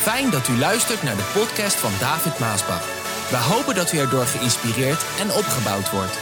Fijn 0.00 0.30
dat 0.30 0.48
u 0.48 0.58
luistert 0.58 1.02
naar 1.02 1.16
de 1.16 1.30
podcast 1.34 1.76
van 1.76 1.90
David 2.00 2.38
Maasbach. 2.38 2.84
We 3.30 3.36
hopen 3.36 3.74
dat 3.74 3.92
u 3.92 3.98
erdoor 3.98 4.24
geïnspireerd 4.24 5.04
en 5.20 5.26
opgebouwd 5.26 5.90
wordt. 5.90 6.18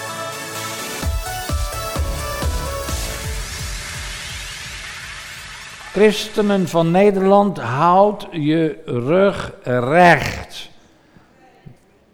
Christenen 5.92 6.68
van 6.68 6.90
Nederland, 6.90 7.58
houd 7.58 8.28
je 8.30 8.78
rug 8.84 9.52
recht. 9.62 10.70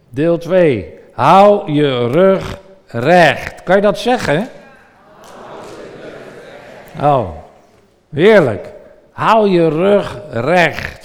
Deel 0.09 0.39
2. 0.39 0.99
Hou 1.13 1.73
je 1.73 2.09
rug 2.09 2.59
recht. 2.87 3.63
Kan 3.63 3.77
je 3.77 3.83
dat 3.83 3.99
zeggen? 3.99 4.49
Oh, 7.01 7.29
heerlijk. 8.15 8.73
Hou 9.13 9.49
je 9.49 9.69
rug 9.69 10.19
recht. 10.31 11.04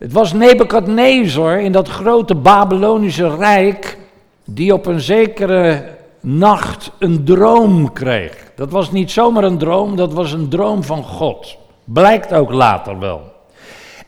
Het 0.00 0.12
was 0.12 0.32
Nebukadnezar 0.32 1.60
in 1.60 1.72
dat 1.72 1.88
grote 1.88 2.34
Babylonische 2.34 3.36
rijk 3.36 3.98
die 4.44 4.72
op 4.72 4.86
een 4.86 5.00
zekere 5.00 5.84
nacht 6.20 6.92
een 6.98 7.24
droom 7.24 7.92
kreeg. 7.92 8.52
Dat 8.54 8.70
was 8.70 8.90
niet 8.90 9.10
zomaar 9.10 9.44
een 9.44 9.58
droom, 9.58 9.96
dat 9.96 10.12
was 10.12 10.32
een 10.32 10.48
droom 10.48 10.82
van 10.82 11.04
God. 11.04 11.56
Blijkt 11.84 12.34
ook 12.34 12.52
later 12.52 12.98
wel. 12.98 13.20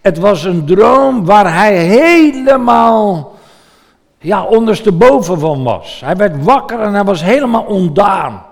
Het 0.01 0.19
was 0.19 0.45
een 0.45 0.65
droom 0.65 1.25
waar 1.25 1.55
hij 1.55 1.77
helemaal 1.77 3.35
ja, 4.19 4.45
ondersteboven 4.45 5.39
van 5.39 5.63
was. 5.63 6.01
Hij 6.05 6.17
werd 6.17 6.45
wakker 6.45 6.81
en 6.81 6.95
hij 6.95 7.05
was 7.05 7.23
helemaal 7.23 7.65
ondaan. 7.65 8.43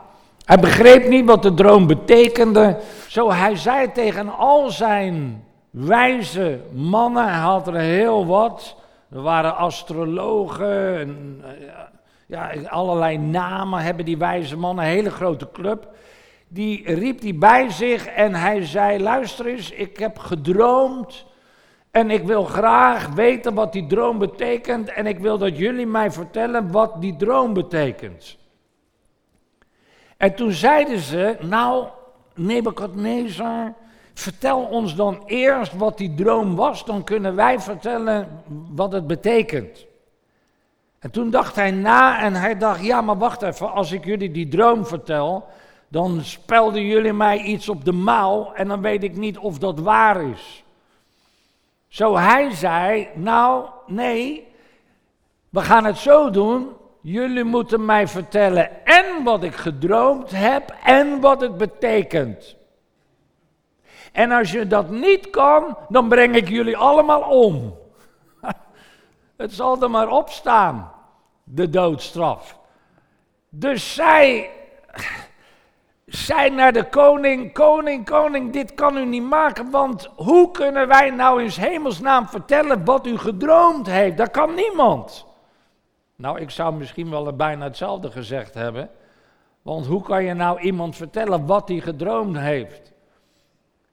Hij 0.44 0.58
begreep 0.58 1.08
niet 1.08 1.26
wat 1.26 1.42
de 1.42 1.54
droom 1.54 1.86
betekende. 1.86 2.76
Zo 3.08 3.32
hij 3.32 3.56
zei 3.56 3.92
tegen 3.92 4.36
al 4.36 4.70
zijn 4.70 5.44
wijze 5.70 6.60
mannen, 6.72 7.24
hij 7.24 7.40
had 7.40 7.66
er 7.66 7.74
heel 7.74 8.26
wat. 8.26 8.76
Er 9.10 9.22
waren 9.22 9.56
astrologen, 9.56 10.98
en, 10.98 11.42
ja, 12.26 12.52
allerlei 12.66 13.18
namen 13.18 13.80
hebben 13.80 14.04
die 14.04 14.18
wijze 14.18 14.56
mannen, 14.56 14.84
een 14.84 14.90
hele 14.90 15.10
grote 15.10 15.50
club. 15.52 15.88
Die 16.48 16.94
riep 16.94 17.20
hij 17.20 17.34
bij 17.34 17.70
zich 17.70 18.06
en 18.06 18.34
hij 18.34 18.66
zei, 18.66 19.02
luister 19.02 19.46
eens, 19.46 19.70
ik 19.70 19.98
heb 19.98 20.18
gedroomd 20.18 21.26
en 21.90 22.10
ik 22.10 22.22
wil 22.22 22.44
graag 22.44 23.08
weten 23.08 23.54
wat 23.54 23.72
die 23.72 23.86
droom 23.86 24.18
betekent 24.18 24.92
en 24.92 25.06
ik 25.06 25.18
wil 25.18 25.38
dat 25.38 25.58
jullie 25.58 25.86
mij 25.86 26.10
vertellen 26.10 26.70
wat 26.70 27.00
die 27.00 27.16
droom 27.16 27.52
betekent. 27.52 28.38
En 30.16 30.34
toen 30.34 30.52
zeiden 30.52 30.98
ze, 30.98 31.36
nou, 31.40 31.86
Nebukadnezar, 32.34 33.74
vertel 34.20 34.60
ons 34.60 34.94
dan 34.94 35.22
eerst 35.26 35.76
wat 35.76 35.98
die 35.98 36.14
droom 36.14 36.56
was, 36.56 36.84
dan 36.84 37.04
kunnen 37.04 37.34
wij 37.34 37.60
vertellen 37.60 38.42
wat 38.74 38.92
het 38.92 39.06
betekent. 39.06 39.86
En 40.98 41.10
toen 41.10 41.30
dacht 41.30 41.54
hij 41.56 41.70
na 41.70 42.20
en 42.20 42.34
hij 42.34 42.58
dacht, 42.58 42.84
ja, 42.84 43.00
maar 43.00 43.18
wacht 43.18 43.42
even, 43.42 43.72
als 43.72 43.92
ik 43.92 44.04
jullie 44.04 44.30
die 44.30 44.48
droom 44.48 44.86
vertel, 44.86 45.48
dan 45.88 46.20
spelden 46.20 46.82
jullie 46.86 47.12
mij 47.12 47.38
iets 47.38 47.68
op 47.68 47.84
de 47.84 47.92
mouw 47.92 48.52
en 48.52 48.68
dan 48.68 48.80
weet 48.80 49.02
ik 49.02 49.16
niet 49.16 49.38
of 49.38 49.58
dat 49.58 49.80
waar 49.80 50.22
is. 50.22 50.64
Zo 51.88 52.16
hij 52.16 52.50
zei, 52.50 53.08
nou 53.14 53.64
nee, 53.86 54.48
we 55.48 55.60
gaan 55.60 55.84
het 55.84 55.96
zo 55.96 56.30
doen, 56.30 56.68
jullie 57.00 57.44
moeten 57.44 57.84
mij 57.84 58.08
vertellen 58.08 58.84
en 58.84 59.24
wat 59.24 59.42
ik 59.42 59.54
gedroomd 59.54 60.30
heb 60.30 60.74
en 60.84 61.20
wat 61.20 61.40
het 61.40 61.56
betekent. 61.56 62.56
En 64.12 64.30
als 64.30 64.50
je 64.50 64.66
dat 64.66 64.90
niet 64.90 65.30
kan, 65.30 65.76
dan 65.88 66.08
breng 66.08 66.36
ik 66.36 66.48
jullie 66.48 66.76
allemaal 66.76 67.20
om. 67.20 67.78
Het 69.36 69.52
zal 69.52 69.82
er 69.82 69.90
maar 69.90 70.08
op 70.08 70.30
staan, 70.30 70.92
de 71.44 71.68
doodstraf. 71.68 72.58
Dus 73.48 73.94
zij, 73.94 74.50
zij 76.06 76.48
naar 76.48 76.72
de 76.72 76.84
koning, 76.84 77.52
koning, 77.52 78.04
koning, 78.04 78.52
dit 78.52 78.74
kan 78.74 78.96
u 78.96 79.04
niet 79.04 79.22
maken, 79.22 79.70
want 79.70 80.10
hoe 80.16 80.50
kunnen 80.50 80.88
wij 80.88 81.10
nou 81.10 81.42
in 81.42 81.50
hemelsnaam 81.50 82.28
vertellen 82.28 82.84
wat 82.84 83.06
u 83.06 83.18
gedroomd 83.18 83.86
heeft? 83.86 84.16
Dat 84.16 84.30
kan 84.30 84.54
niemand. 84.54 85.26
Nou, 86.16 86.40
ik 86.40 86.50
zou 86.50 86.74
misschien 86.74 87.10
wel 87.10 87.32
bijna 87.32 87.64
hetzelfde 87.64 88.10
gezegd 88.10 88.54
hebben. 88.54 88.90
Want 89.62 89.86
hoe 89.86 90.02
kan 90.02 90.24
je 90.24 90.34
nou 90.34 90.60
iemand 90.60 90.96
vertellen 90.96 91.46
wat 91.46 91.68
hij 91.68 91.80
gedroomd 91.80 92.38
heeft? 92.38 92.89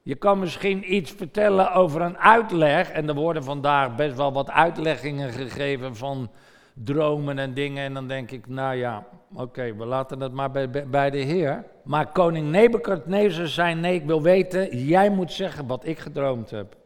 Je 0.08 0.14
kan 0.14 0.38
misschien 0.38 0.94
iets 0.94 1.10
vertellen 1.10 1.72
over 1.72 2.00
een 2.00 2.18
uitleg. 2.18 2.90
En 2.90 3.08
er 3.08 3.14
worden 3.14 3.44
vandaag 3.44 3.96
best 3.96 4.16
wel 4.16 4.32
wat 4.32 4.50
uitleggingen 4.50 5.32
gegeven 5.32 5.96
van 5.96 6.30
dromen 6.74 7.38
en 7.38 7.54
dingen. 7.54 7.84
En 7.84 7.94
dan 7.94 8.08
denk 8.08 8.30
ik, 8.30 8.46
nou 8.46 8.76
ja, 8.76 9.06
oké, 9.34 9.76
we 9.76 9.84
laten 9.84 10.20
het 10.20 10.32
maar 10.32 10.50
bij, 10.50 10.88
bij 10.88 11.10
de 11.10 11.18
Heer. 11.18 11.64
Maar 11.84 12.12
koning 12.12 12.50
Nebukadnezar 12.50 13.48
zei, 13.48 13.74
nee, 13.74 13.94
ik 13.94 14.04
wil 14.04 14.22
weten, 14.22 14.78
jij 14.78 15.10
moet 15.10 15.32
zeggen 15.32 15.66
wat 15.66 15.86
ik 15.86 15.98
gedroomd 15.98 16.50
heb. 16.50 16.76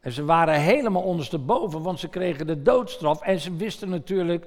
En 0.00 0.12
ze 0.12 0.24
waren 0.24 0.60
helemaal 0.60 1.02
ondersteboven, 1.02 1.82
want 1.82 2.00
ze 2.00 2.08
kregen 2.08 2.46
de 2.46 2.62
doodstraf. 2.62 3.22
En 3.22 3.38
ze 3.38 3.56
wisten 3.56 3.88
natuurlijk, 3.88 4.46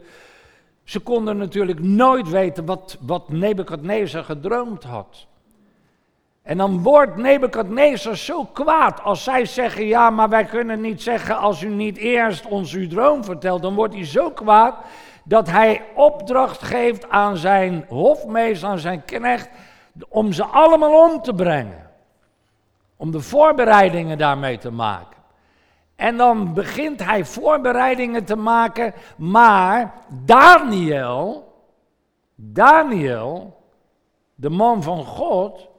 ze 0.84 1.00
konden 1.00 1.38
natuurlijk 1.38 1.80
nooit 1.80 2.30
weten 2.30 2.66
wat, 2.66 2.98
wat 3.00 3.30
Nebukadnezar 3.30 4.24
gedroomd 4.24 4.84
had. 4.84 5.30
En 6.44 6.58
dan 6.58 6.84
wordt 6.84 7.16
Nebukadnezar 7.16 8.18
zo 8.18 8.46
kwaad 8.46 9.02
als 9.02 9.24
zij 9.24 9.46
zeggen, 9.46 9.86
ja, 9.86 10.10
maar 10.10 10.30
wij 10.30 10.46
kunnen 10.46 10.82
niet 10.82 11.02
zeggen 11.02 11.38
als 11.38 11.62
u 11.62 11.70
niet 11.70 11.98
eerst 11.98 12.46
ons 12.46 12.74
uw 12.74 12.88
droom 12.88 13.24
vertelt. 13.24 13.62
Dan 13.62 13.76
wordt 13.76 13.94
hij 13.94 14.06
zo 14.06 14.32
kwaad 14.32 14.76
dat 15.24 15.50
hij 15.50 15.82
opdracht 15.96 16.64
geeft 16.64 17.10
aan 17.10 17.38
zijn 17.38 17.86
hofmeester, 17.90 18.70
aan 18.70 18.80
zijn 18.80 19.06
knecht, 19.06 19.50
om 20.10 20.32
ze 20.32 20.44
allemaal 20.44 21.10
om 21.10 21.22
te 21.22 21.34
brengen. 21.34 21.90
Om 22.98 23.12
de 23.12 23.20
voorbereidingen 23.20 24.18
daarmee 24.18 24.58
te 24.58 24.72
maken. 24.72 25.18
En 25.96 26.18
dan 26.18 26.54
begint 26.54 27.04
hij 27.04 27.26
voorbereidingen 27.26 28.26
te 28.26 28.36
maken, 28.36 28.94
maar 29.18 29.94
Daniel, 30.08 31.54
Daniel, 32.36 33.60
de 34.36 34.50
man 34.50 34.84
van 34.84 35.06
God, 35.06 35.71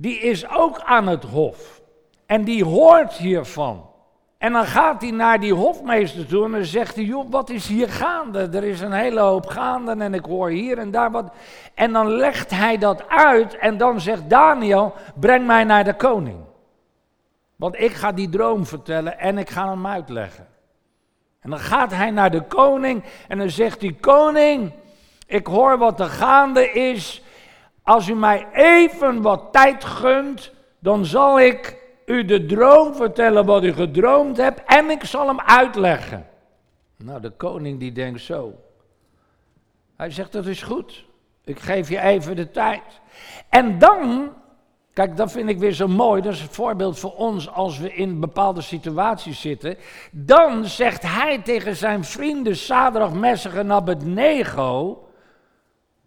die 0.00 0.18
is 0.18 0.48
ook 0.48 0.80
aan 0.80 1.06
het 1.06 1.24
hof. 1.24 1.80
En 2.26 2.44
die 2.44 2.64
hoort 2.64 3.12
hiervan. 3.12 3.88
En 4.38 4.52
dan 4.52 4.64
gaat 4.64 5.00
hij 5.02 5.10
naar 5.10 5.40
die 5.40 5.54
hofmeester 5.54 6.26
toe 6.26 6.44
en 6.44 6.50
dan 6.50 6.64
zegt 6.64 6.94
hij, 6.94 7.04
joh, 7.04 7.30
wat 7.30 7.50
is 7.50 7.66
hier 7.66 7.88
gaande? 7.88 8.48
Er 8.52 8.64
is 8.64 8.80
een 8.80 8.92
hele 8.92 9.20
hoop 9.20 9.46
gaande 9.46 10.04
en 10.04 10.14
ik 10.14 10.24
hoor 10.24 10.48
hier 10.48 10.78
en 10.78 10.90
daar 10.90 11.10
wat. 11.10 11.32
En 11.74 11.92
dan 11.92 12.08
legt 12.08 12.50
hij 12.50 12.78
dat 12.78 13.08
uit 13.08 13.56
en 13.56 13.76
dan 13.76 14.00
zegt 14.00 14.30
Daniel, 14.30 14.94
breng 15.14 15.46
mij 15.46 15.64
naar 15.64 15.84
de 15.84 15.94
koning. 15.94 16.38
Want 17.56 17.80
ik 17.80 17.92
ga 17.92 18.12
die 18.12 18.28
droom 18.28 18.66
vertellen 18.66 19.18
en 19.18 19.38
ik 19.38 19.50
ga 19.50 19.68
hem 19.68 19.86
uitleggen. 19.86 20.46
En 21.40 21.50
dan 21.50 21.58
gaat 21.58 21.92
hij 21.92 22.10
naar 22.10 22.30
de 22.30 22.42
koning 22.42 23.04
en 23.28 23.38
dan 23.38 23.50
zegt 23.50 23.80
hij, 23.80 23.96
koning, 24.00 24.72
ik 25.26 25.46
hoor 25.46 25.78
wat 25.78 26.00
er 26.00 26.08
gaande 26.08 26.70
is. 26.70 27.22
Als 27.90 28.08
u 28.08 28.14
mij 28.14 28.46
even 28.52 29.22
wat 29.22 29.52
tijd 29.52 29.84
gunt, 29.84 30.52
dan 30.78 31.04
zal 31.04 31.40
ik 31.40 31.76
u 32.06 32.24
de 32.24 32.46
droom 32.46 32.94
vertellen 32.94 33.46
wat 33.46 33.64
u 33.64 33.72
gedroomd 33.72 34.36
hebt 34.36 34.62
en 34.66 34.90
ik 34.90 35.04
zal 35.04 35.26
hem 35.26 35.40
uitleggen. 35.40 36.26
Nou, 36.96 37.20
de 37.20 37.30
koning 37.30 37.78
die 37.78 37.92
denkt 37.92 38.20
zo. 38.20 38.54
Hij 39.96 40.10
zegt, 40.10 40.32
dat 40.32 40.46
is 40.46 40.62
goed. 40.62 41.04
Ik 41.44 41.58
geef 41.58 41.88
je 41.88 42.00
even 42.00 42.36
de 42.36 42.50
tijd. 42.50 42.82
En 43.48 43.78
dan, 43.78 44.32
kijk, 44.92 45.16
dat 45.16 45.32
vind 45.32 45.48
ik 45.48 45.58
weer 45.58 45.72
zo 45.72 45.88
mooi. 45.88 46.22
Dat 46.22 46.32
is 46.32 46.40
een 46.40 46.48
voorbeeld 46.48 46.98
voor 46.98 47.14
ons 47.14 47.50
als 47.50 47.78
we 47.78 47.94
in 47.94 48.20
bepaalde 48.20 48.60
situaties 48.60 49.40
zitten. 49.40 49.76
Dan 50.10 50.64
zegt 50.64 51.02
hij 51.02 51.38
tegen 51.38 51.76
zijn 51.76 52.04
vrienden 52.04 52.56
Sadrach, 52.56 53.12
Messach 53.12 53.54
en 53.54 53.72
Abednego 53.72 55.04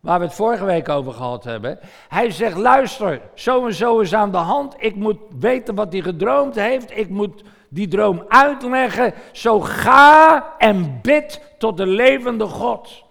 waar 0.04 0.20
we 0.20 0.26
het 0.26 0.34
vorige 0.34 0.66
week 0.66 0.90
over 0.90 1.14
gehad 1.14 1.44
hebben. 1.44 1.80
Hij 2.08 2.32
zegt, 2.32 2.58
luister, 2.58 3.22
zo 3.34 3.66
en 3.66 3.74
zo 3.74 4.00
is 4.00 4.14
aan 4.14 4.32
de 4.32 4.38
hand. 4.38 4.76
Ik 4.78 4.96
moet 4.96 5.18
weten 5.40 5.76
wat 5.76 5.92
hij 5.92 6.02
gedroomd 6.02 6.56
heeft. 6.56 6.98
Ik 6.98 7.10
moet 7.10 7.44
die 7.70 7.88
droom 7.88 8.26
uitleggen. 8.28 9.14
Zo 9.32 9.60
ga 9.60 10.46
en 10.58 11.00
bid 11.02 11.42
tot 11.58 11.78
de 11.78 11.86
levende 11.86 12.46
God. 12.46 13.04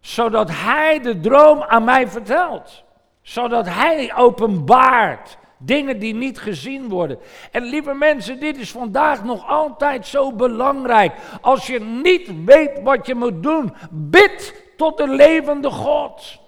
Zodat 0.00 0.50
hij 0.50 1.00
de 1.00 1.20
droom 1.20 1.62
aan 1.62 1.84
mij 1.84 2.08
vertelt. 2.08 2.84
Zodat 3.22 3.66
hij 3.68 4.14
openbaart 4.16 5.38
dingen 5.58 5.98
die 5.98 6.14
niet 6.14 6.38
gezien 6.38 6.88
worden. 6.88 7.18
En 7.50 7.62
lieve 7.62 7.94
mensen, 7.94 8.40
dit 8.40 8.56
is 8.56 8.70
vandaag 8.70 9.24
nog 9.24 9.48
altijd 9.48 10.06
zo 10.06 10.32
belangrijk. 10.32 11.12
Als 11.40 11.66
je 11.66 11.80
niet 11.80 12.44
weet 12.44 12.80
wat 12.82 13.06
je 13.06 13.14
moet 13.14 13.42
doen, 13.42 13.74
bid 13.90 14.59
tot 14.80 14.96
de 14.96 15.08
levende 15.08 15.70
God. 15.70 16.38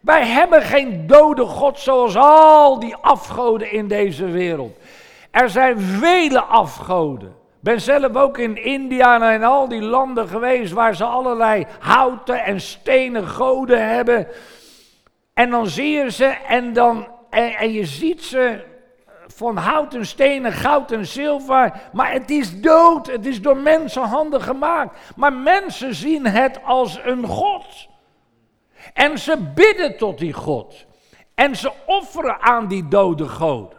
Wij 0.00 0.26
hebben 0.26 0.62
geen 0.62 1.06
dode 1.06 1.44
God 1.44 1.78
zoals 1.78 2.16
al 2.16 2.78
die 2.78 2.96
afgoden 2.96 3.72
in 3.72 3.88
deze 3.88 4.24
wereld. 4.24 4.76
Er 5.30 5.50
zijn 5.50 5.80
vele 5.80 6.40
afgoden. 6.40 7.34
Ben 7.60 7.80
zelf 7.80 8.16
ook 8.16 8.38
in 8.38 8.64
India 8.64 9.32
en 9.32 9.42
al 9.42 9.68
die 9.68 9.82
landen 9.82 10.28
geweest 10.28 10.72
waar 10.72 10.94
ze 10.94 11.04
allerlei 11.04 11.66
houten 11.78 12.44
en 12.44 12.60
stenen 12.60 13.28
goden 13.28 13.88
hebben. 13.88 14.26
En 15.34 15.50
dan 15.50 15.66
zie 15.66 15.90
je 15.90 16.10
ze 16.10 16.26
en, 16.48 16.72
dan, 16.72 17.06
en 17.30 17.72
je 17.72 17.86
ziet 17.86 18.22
ze 18.22 18.64
van 19.42 19.56
hout 19.56 19.94
en 19.94 20.06
stenen, 20.06 20.52
goud 20.52 20.90
en 20.90 21.06
zilver. 21.06 21.72
Maar 21.92 22.12
het 22.12 22.30
is 22.30 22.60
dood, 22.60 23.06
het 23.06 23.26
is 23.26 23.42
door 23.42 23.56
mensenhanden 23.56 24.42
gemaakt. 24.42 24.98
Maar 25.16 25.32
mensen 25.32 25.94
zien 25.94 26.26
het 26.26 26.64
als 26.64 26.98
een 27.04 27.26
God. 27.26 27.88
En 28.94 29.18
ze 29.18 29.36
bidden 29.54 29.96
tot 29.96 30.18
die 30.18 30.32
God. 30.32 30.86
En 31.34 31.56
ze 31.56 31.72
offeren 31.86 32.40
aan 32.40 32.68
die 32.68 32.88
dode 32.88 33.28
goden. 33.28 33.78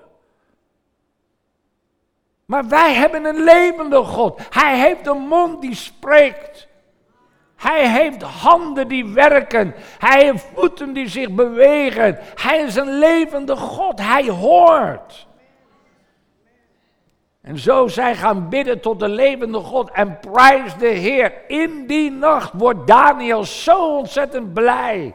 Maar 2.46 2.68
wij 2.68 2.94
hebben 2.94 3.26
een 3.26 3.44
levende 3.44 4.04
God. 4.04 4.42
Hij 4.50 4.80
heeft 4.80 5.08
een 5.08 5.28
mond 5.28 5.62
die 5.62 5.76
spreekt. 5.76 6.68
Hij 7.56 7.90
heeft 7.90 8.22
handen 8.22 8.88
die 8.88 9.06
werken. 9.06 9.74
Hij 10.00 10.24
heeft 10.24 10.46
voeten 10.56 10.94
die 10.94 11.08
zich 11.08 11.32
bewegen. 11.32 12.18
Hij 12.36 12.60
is 12.60 12.76
een 12.76 12.98
levende 12.98 13.56
God. 13.56 14.00
Hij 14.00 14.30
hoort. 14.30 15.28
En 17.44 17.58
zo 17.58 17.88
zij 17.88 18.16
gaan 18.16 18.50
bidden 18.50 18.80
tot 18.80 19.00
de 19.00 19.10
levende 19.10 19.58
God 19.58 19.92
en 19.92 20.20
prijs 20.20 20.78
de 20.78 20.88
Heer. 20.88 21.34
In 21.48 21.88
die 21.88 22.12
nacht 22.12 22.52
wordt 22.54 22.88
Daniel 22.88 23.44
zo 23.44 23.98
ontzettend 23.98 24.54
blij. 24.54 25.14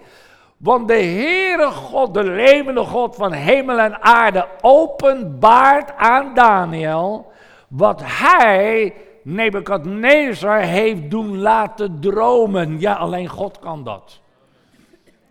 Want 0.57 0.89
de 0.89 1.03
Heere 1.03 1.71
God, 1.71 2.15
de 2.15 2.25
levende 2.25 2.85
God 2.85 3.17
van 3.17 3.33
hemel 3.33 3.79
en 3.79 4.03
aarde, 4.03 4.47
openbaart 4.61 5.93
aan 5.97 6.35
Daniel 6.35 7.33
wat 7.69 8.01
hij, 8.05 8.95
Nebukadnezar, 9.23 10.61
heeft 10.61 11.11
doen 11.11 11.39
laten 11.39 12.01
dromen. 12.01 12.81
Ja, 12.81 12.95
alleen 12.95 13.29
God 13.29 13.59
kan 13.59 13.85
dat. 13.85 14.21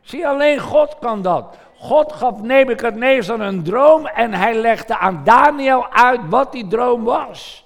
Zie, 0.02 0.28
alleen 0.28 0.60
God 0.60 0.96
kan 1.00 1.22
dat. 1.22 1.58
God 1.80 2.14
gaf 2.14 2.42
Nebukadnezar 2.42 3.40
een 3.40 3.64
droom 3.64 4.06
en 4.06 4.34
hij 4.34 4.56
legde 4.56 4.98
aan 4.98 5.22
Daniel 5.24 5.92
uit 5.92 6.22
wat 6.30 6.52
die 6.52 6.68
droom 6.68 7.04
was. 7.04 7.66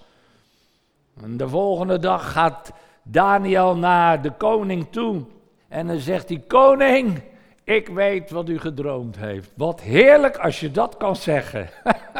En 1.24 1.38
de 1.38 1.50
volgende 1.50 2.00
dag 2.00 2.32
gaat 2.32 2.72
Daniel 3.04 3.76
naar 3.76 4.22
de 4.22 4.32
koning 4.32 4.88
toe 4.92 5.24
en 5.68 5.88
dan 5.88 6.00
zegt 6.00 6.30
hij, 6.30 6.44
koning, 6.48 7.22
ik 7.64 7.88
weet 7.88 8.32
wat 8.32 8.50
u 8.50 8.60
gedroomd 8.60 9.18
heeft. 9.18 9.52
Wat 9.56 9.82
heerlijk 9.82 10.38
als 10.38 10.60
je 10.60 10.72
dat 10.72 10.98
kan 10.98 11.16
zeggen. 11.16 11.70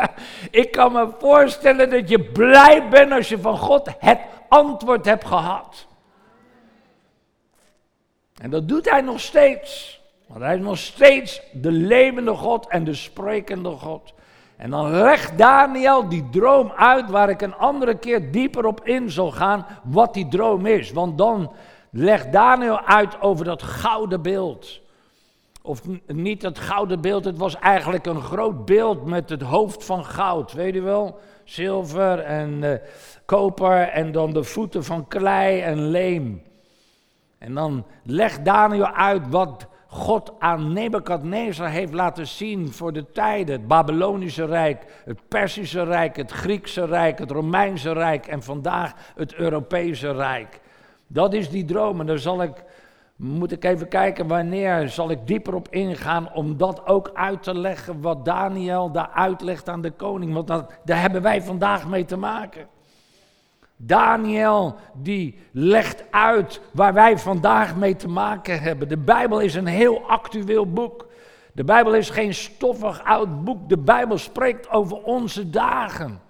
ik 0.62 0.72
kan 0.72 0.92
me 0.92 1.10
voorstellen 1.20 1.90
dat 1.90 2.10
je 2.10 2.20
blij 2.20 2.90
bent 2.90 3.12
als 3.12 3.30
je 3.30 3.40
van 3.40 3.58
God 3.58 3.90
het 4.00 4.20
antwoord 4.48 5.06
hebt 5.06 5.26
gehad. 5.26 5.88
En 8.42 8.50
dat 8.50 8.68
doet 8.68 8.90
hij 8.90 9.02
nog 9.02 9.20
steeds. 9.20 10.01
Want 10.32 10.44
hij 10.44 10.56
is 10.56 10.62
nog 10.62 10.78
steeds 10.78 11.42
de 11.52 11.72
levende 11.72 12.36
God 12.36 12.68
en 12.68 12.84
de 12.84 12.94
sprekende 12.94 13.70
God. 13.70 14.14
En 14.56 14.70
dan 14.70 14.92
legt 14.92 15.38
Daniel 15.38 16.10
die 16.10 16.30
droom 16.30 16.72
uit, 16.76 17.10
waar 17.10 17.30
ik 17.30 17.42
een 17.42 17.56
andere 17.56 17.98
keer 17.98 18.32
dieper 18.32 18.66
op 18.66 18.86
in 18.86 19.10
zal 19.10 19.32
gaan, 19.32 19.66
wat 19.84 20.14
die 20.14 20.28
droom 20.28 20.66
is. 20.66 20.92
Want 20.92 21.18
dan 21.18 21.52
legt 21.90 22.32
Daniel 22.32 22.80
uit 22.80 23.22
over 23.22 23.46
dat 23.46 23.64
gouden 23.64 24.22
beeld. 24.22 24.80
Of 25.62 25.82
niet 26.06 26.42
dat 26.42 26.60
gouden 26.60 27.02
beeld, 27.02 27.26
het 27.26 27.38
was 27.38 27.60
eigenlijk 27.60 28.06
een 28.06 28.22
groot 28.22 28.66
beeld 28.66 29.06
met 29.06 29.30
het 29.30 29.42
hoofd 29.42 29.86
van 29.86 30.06
goud, 30.06 30.54
weet 30.54 30.74
je 30.74 30.82
wel? 30.82 31.20
Zilver 31.44 32.20
en 32.20 32.64
uh, 32.64 32.74
koper 33.26 33.82
en 33.82 34.12
dan 34.12 34.34
de 34.34 34.44
voeten 34.44 34.84
van 34.84 35.08
klei 35.08 35.62
en 35.62 35.88
leem. 35.88 36.44
En 37.38 37.54
dan 37.54 37.86
legt 38.04 38.46
Daniel 38.46 38.88
uit 38.88 39.30
wat 39.30 39.68
God 39.94 40.32
aan 40.40 40.74
Nebukadnezar 40.74 41.70
heeft 41.70 41.94
laten 41.94 42.28
zien 42.28 42.72
voor 42.72 42.94
de 42.94 43.12
tijden. 43.12 43.56
Het 43.56 43.68
Babylonische 43.68 44.46
Rijk, 44.46 45.02
het 45.06 45.28
Persische 45.28 45.84
Rijk, 45.84 46.16
het 46.16 46.32
Griekse 46.32 46.86
Rijk, 46.86 47.20
het 47.20 47.32
Romeinse 47.32 47.94
Rijk 47.94 48.28
en 48.28 48.44
vandaag 48.44 48.94
het 49.16 49.34
Europese 49.34 50.12
Rijk. 50.12 50.60
Dat 51.08 51.34
is 51.34 51.50
die 51.50 51.66
droom 51.66 52.00
en 52.00 52.06
daar 52.06 52.20
zal 52.20 52.44
ik, 52.44 52.64
moet 53.16 53.52
ik 53.52 53.64
even 53.64 53.88
kijken 53.88 54.28
wanneer, 54.28 54.90
zal 54.90 55.10
ik 55.10 55.28
dieper 55.28 55.56
op 55.56 55.68
ingaan 55.70 56.34
om 56.34 56.58
dat 56.58 56.88
ook 56.88 57.12
uit 57.14 57.44
te 57.44 57.58
leggen 57.58 58.02
wat 58.02 58.26
Daniel 58.26 58.92
daar 58.92 59.10
uitlegt 59.14 59.70
aan 59.70 59.82
de 59.82 59.92
koning. 59.92 60.34
Want 60.34 60.48
dat, 60.48 60.72
daar 60.86 61.02
hebben 61.02 61.22
wij 61.22 61.42
vandaag 61.42 61.88
mee 61.88 62.06
te 62.06 62.18
maken. 62.18 62.68
Daniel 63.84 64.76
die 64.94 65.38
legt 65.52 66.04
uit 66.12 66.62
waar 66.72 66.94
wij 66.94 67.18
vandaag 67.18 67.76
mee 67.76 67.96
te 67.96 68.08
maken 68.08 68.62
hebben. 68.62 68.88
De 68.88 68.98
Bijbel 68.98 69.40
is 69.40 69.56
een 69.56 69.66
heel 69.66 70.04
actueel 70.08 70.72
boek. 70.72 71.08
De 71.54 71.64
Bijbel 71.64 71.94
is 71.94 72.10
geen 72.10 72.34
stoffig 72.34 73.04
oud 73.04 73.44
boek. 73.44 73.70
De 73.70 73.78
Bijbel 73.78 74.18
spreekt 74.18 74.70
over 74.70 74.98
onze 74.98 75.50
dagen. 75.50 76.22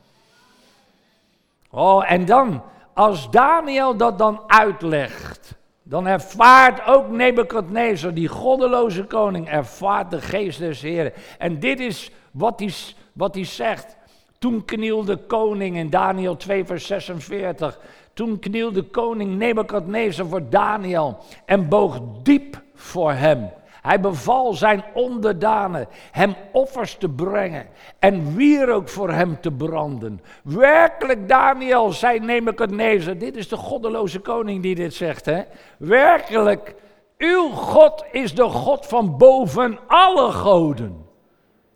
Oh, 1.69 2.11
en 2.11 2.25
dan, 2.25 2.63
als 2.93 3.31
Daniel 3.31 3.97
dat 3.97 4.17
dan 4.17 4.43
uitlegt, 4.47 5.55
dan 5.83 6.07
ervaart 6.07 6.85
ook 6.85 7.09
Nebukadnezar, 7.09 8.13
die 8.13 8.27
goddeloze 8.27 9.03
koning, 9.03 9.49
ervaart 9.49 10.11
de 10.11 10.21
geest 10.21 10.59
des 10.59 10.81
Heren. 10.81 11.13
En 11.37 11.59
dit 11.59 11.79
is 11.79 12.11
wat 12.31 12.59
hij, 12.59 12.73
wat 13.13 13.35
hij 13.35 13.45
zegt. 13.45 13.97
Toen 14.41 14.65
knielde 14.65 15.17
koning 15.17 15.77
in 15.77 15.89
Daniel 15.89 16.37
2, 16.37 16.65
vers 16.65 16.85
46. 16.85 17.79
Toen 18.13 18.39
knielde 18.39 18.83
koning 18.83 19.37
Nebukadnezar 19.37 20.25
voor 20.25 20.49
Daniel 20.49 21.17
en 21.45 21.69
boog 21.69 22.01
diep 22.23 22.61
voor 22.75 23.11
hem. 23.11 23.49
Hij 23.81 23.99
beval 23.99 24.53
zijn 24.53 24.83
onderdanen 24.93 25.87
hem 26.11 26.35
offers 26.51 26.95
te 26.95 27.09
brengen 27.09 27.67
en 27.99 28.35
wierook 28.35 28.89
voor 28.89 29.11
hem 29.11 29.41
te 29.41 29.51
branden. 29.51 30.21
Werkelijk, 30.43 31.29
Daniel, 31.29 31.91
zei 31.91 32.19
Nebukadnezar, 32.19 33.17
dit 33.17 33.35
is 33.35 33.47
de 33.47 33.57
goddeloze 33.57 34.19
koning 34.19 34.61
die 34.61 34.75
dit 34.75 34.93
zegt, 34.93 35.25
hè? 35.25 35.41
Werkelijk, 35.77 36.75
uw 37.17 37.49
God 37.49 38.03
is 38.11 38.35
de 38.35 38.49
God 38.49 38.85
van 38.85 39.17
boven 39.17 39.79
alle 39.87 40.31
goden. 40.31 41.09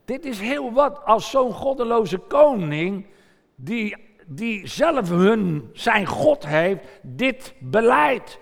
Dit 0.05 0.25
is 0.25 0.39
heel 0.39 0.71
wat 0.71 1.05
als 1.05 1.29
zo'n 1.29 1.53
goddeloze 1.53 2.17
koning, 2.17 3.05
die, 3.55 3.95
die 4.25 4.67
zelf 4.67 5.09
hun, 5.09 5.69
zijn 5.73 6.05
God 6.05 6.45
heeft, 6.47 6.79
dit 7.01 7.53
beleid. 7.59 8.39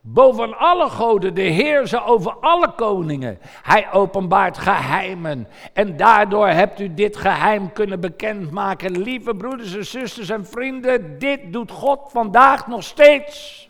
Boven 0.00 0.58
alle 0.58 0.88
goden, 0.88 1.34
de 1.34 1.42
heerser 1.42 2.04
over 2.04 2.32
alle 2.40 2.72
koningen. 2.72 3.38
Hij 3.62 3.92
openbaart 3.92 4.58
geheimen. 4.58 5.48
En 5.72 5.96
daardoor 5.96 6.48
hebt 6.48 6.80
u 6.80 6.94
dit 6.94 7.16
geheim 7.16 7.72
kunnen 7.72 8.00
bekendmaken. 8.00 9.02
Lieve 9.02 9.34
broeders 9.34 9.74
en 9.74 9.86
zusters 9.86 10.28
en 10.28 10.46
vrienden, 10.46 11.18
dit 11.18 11.52
doet 11.52 11.70
God 11.70 12.00
vandaag 12.12 12.66
nog 12.66 12.82
steeds. 12.82 13.68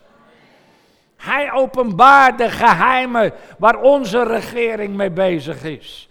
Hij 1.15 1.51
openbaart 1.51 2.37
de 2.37 2.49
geheimen 2.49 3.33
waar 3.57 3.81
onze 3.81 4.23
regering 4.23 4.95
mee 4.95 5.11
bezig 5.11 5.63
is. 5.63 6.06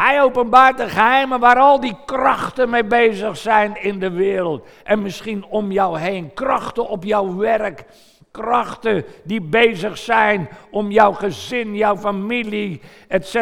Hij 0.00 0.22
openbaart 0.22 0.76
de 0.76 0.88
geheimen 0.88 1.40
waar 1.40 1.56
al 1.56 1.80
die 1.80 1.96
krachten 2.04 2.70
mee 2.70 2.84
bezig 2.84 3.36
zijn 3.36 3.82
in 3.82 3.98
de 3.98 4.10
wereld. 4.10 4.66
En 4.84 5.02
misschien 5.02 5.44
om 5.44 5.72
jou 5.72 5.98
heen. 5.98 6.34
Krachten 6.34 6.88
op 6.88 7.04
jouw 7.04 7.36
werk. 7.36 7.84
Krachten 8.30 9.04
die 9.24 9.40
bezig 9.40 9.98
zijn 9.98 10.48
om 10.70 10.90
jouw 10.90 11.12
gezin, 11.12 11.76
jouw 11.76 11.96
familie, 11.96 12.80
etc. 13.08 13.36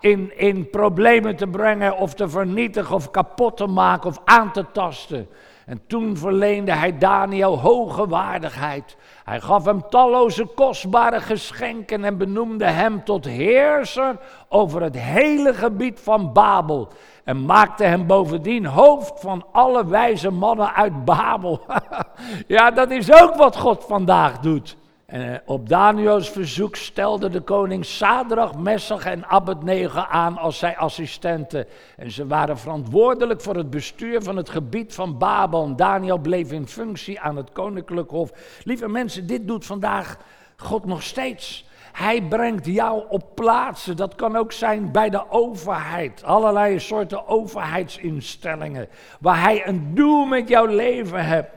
In, 0.00 0.38
in 0.38 0.70
problemen 0.70 1.36
te 1.36 1.46
brengen 1.46 1.96
of 1.96 2.14
te 2.14 2.28
vernietigen 2.28 2.94
of 2.94 3.10
kapot 3.10 3.56
te 3.56 3.66
maken 3.66 4.10
of 4.10 4.20
aan 4.24 4.52
te 4.52 4.64
tasten. 4.72 5.28
En 5.66 5.80
toen 5.86 6.16
verleende 6.16 6.72
hij 6.72 6.98
Daniel 6.98 7.58
hoge 7.58 8.08
waardigheid. 8.08 8.96
Hij 9.24 9.40
gaf 9.40 9.64
hem 9.64 9.88
talloze 9.88 10.44
kostbare 10.44 11.20
geschenken 11.20 12.04
en 12.04 12.18
benoemde 12.18 12.64
hem 12.64 13.04
tot 13.04 13.24
heerser 13.24 14.16
over 14.48 14.82
het 14.82 14.98
hele 14.98 15.54
gebied 15.54 16.00
van 16.00 16.32
Babel. 16.32 16.88
En 17.24 17.44
maakte 17.44 17.84
hem 17.84 18.06
bovendien 18.06 18.66
hoofd 18.66 19.20
van 19.20 19.46
alle 19.52 19.86
wijze 19.86 20.30
mannen 20.30 20.74
uit 20.74 21.04
Babel. 21.04 21.60
ja, 22.46 22.70
dat 22.70 22.90
is 22.90 23.22
ook 23.22 23.34
wat 23.34 23.56
God 23.56 23.84
vandaag 23.84 24.38
doet. 24.38 24.76
En 25.06 25.32
eh, 25.32 25.38
op 25.44 25.68
Daniels 25.68 26.30
verzoek 26.30 26.76
stelde 26.76 27.28
de 27.28 27.40
koning 27.40 27.84
Sadrach, 27.84 28.58
Messach 28.58 29.04
en 29.04 29.26
Abednego 29.26 29.98
aan 29.98 30.38
als 30.38 30.58
zijn 30.58 30.76
assistenten. 30.76 31.66
En 31.96 32.10
ze 32.10 32.26
waren 32.26 32.58
verantwoordelijk 32.58 33.40
voor 33.40 33.56
het 33.56 33.70
bestuur 33.70 34.22
van 34.22 34.36
het 34.36 34.48
gebied 34.48 34.94
van 34.94 35.18
Babel. 35.18 35.64
En 35.64 35.76
Daniel 35.76 36.18
bleef 36.18 36.52
in 36.52 36.66
functie 36.66 37.20
aan 37.20 37.36
het 37.36 37.52
koninklijk 37.52 38.10
hof. 38.10 38.30
Lieve 38.64 38.88
mensen, 38.88 39.26
dit 39.26 39.46
doet 39.46 39.66
vandaag 39.66 40.16
God 40.56 40.84
nog 40.84 41.02
steeds. 41.02 41.64
Hij 41.92 42.22
brengt 42.22 42.66
jou 42.66 43.04
op 43.08 43.34
plaatsen. 43.34 43.96
Dat 43.96 44.14
kan 44.14 44.36
ook 44.36 44.52
zijn 44.52 44.92
bij 44.92 45.10
de 45.10 45.30
overheid. 45.30 46.24
Allerlei 46.24 46.80
soorten 46.80 47.28
overheidsinstellingen. 47.28 48.88
Waar 49.20 49.42
hij 49.42 49.66
een 49.66 49.94
doel 49.94 50.24
met 50.24 50.48
jouw 50.48 50.66
leven 50.66 51.26
hebt. 51.26 51.55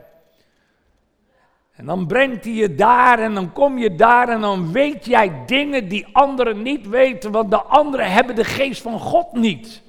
En 1.80 1.86
dan 1.86 2.06
brengt 2.06 2.44
hij 2.44 2.52
je 2.52 2.74
daar 2.74 3.18
en 3.18 3.34
dan 3.34 3.52
kom 3.52 3.78
je 3.78 3.94
daar 3.94 4.28
en 4.28 4.40
dan 4.40 4.72
weet 4.72 5.06
jij 5.06 5.32
dingen 5.46 5.88
die 5.88 6.06
anderen 6.12 6.62
niet 6.62 6.88
weten, 6.88 7.30
want 7.30 7.50
de 7.50 7.62
anderen 7.62 8.12
hebben 8.12 8.34
de 8.34 8.44
geest 8.44 8.82
van 8.82 8.98
God 8.98 9.32
niet. 9.32 9.82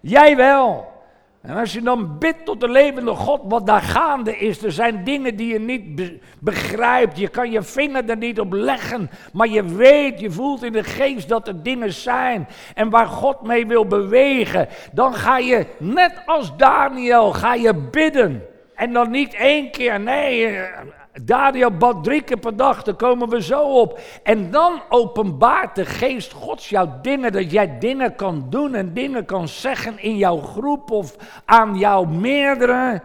Jij 0.00 0.36
wel. 0.36 0.92
En 1.40 1.56
als 1.56 1.72
je 1.72 1.82
dan 1.82 2.18
bidt 2.18 2.44
tot 2.44 2.60
de 2.60 2.68
levende 2.68 3.14
God, 3.14 3.40
wat 3.44 3.66
daar 3.66 3.82
gaande 3.82 4.36
is, 4.36 4.62
er 4.62 4.72
zijn 4.72 5.04
dingen 5.04 5.36
die 5.36 5.52
je 5.52 5.60
niet 5.60 6.12
begrijpt. 6.38 7.18
Je 7.18 7.28
kan 7.28 7.50
je 7.50 7.62
vinger 7.62 8.10
er 8.10 8.16
niet 8.16 8.40
op 8.40 8.52
leggen, 8.52 9.10
maar 9.32 9.48
je 9.48 9.64
weet, 9.64 10.20
je 10.20 10.30
voelt 10.30 10.62
in 10.62 10.72
de 10.72 10.84
geest 10.84 11.28
dat 11.28 11.48
er 11.48 11.62
dingen 11.62 11.92
zijn. 11.92 12.48
En 12.74 12.90
waar 12.90 13.06
God 13.06 13.42
mee 13.42 13.66
wil 13.66 13.86
bewegen, 13.86 14.68
dan 14.92 15.14
ga 15.14 15.38
je, 15.38 15.66
net 15.78 16.22
als 16.26 16.56
Daniel, 16.56 17.32
ga 17.32 17.54
je 17.54 17.74
bidden. 17.74 18.42
En 18.78 18.92
dan 18.92 19.10
niet 19.10 19.34
één 19.34 19.70
keer, 19.70 20.00
nee, 20.00 20.46
eh, 20.46 20.78
Daniel 21.22 21.76
bad 21.76 22.04
drie 22.04 22.22
keer 22.22 22.38
per 22.38 22.56
dag, 22.56 22.82
daar 22.82 22.94
komen 22.94 23.28
we 23.28 23.42
zo 23.42 23.80
op. 23.80 24.00
En 24.22 24.50
dan 24.50 24.82
openbaart 24.88 25.74
de 25.74 25.84
geest 25.84 26.32
Gods 26.32 26.68
jouw 26.68 26.98
dingen, 27.02 27.32
dat 27.32 27.50
jij 27.50 27.78
dingen 27.78 28.14
kan 28.14 28.46
doen 28.50 28.74
en 28.74 28.94
dingen 28.94 29.24
kan 29.24 29.48
zeggen 29.48 29.98
in 29.98 30.16
jouw 30.16 30.36
groep 30.36 30.90
of 30.90 31.16
aan 31.44 31.78
jouw 31.78 32.04
meerdere, 32.04 33.02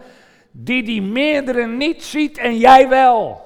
die 0.51 0.83
die 0.83 1.01
meerdere 1.01 1.67
niet 1.67 2.03
ziet 2.03 2.37
en 2.37 2.57
jij 2.57 2.89
wel. 2.89 3.41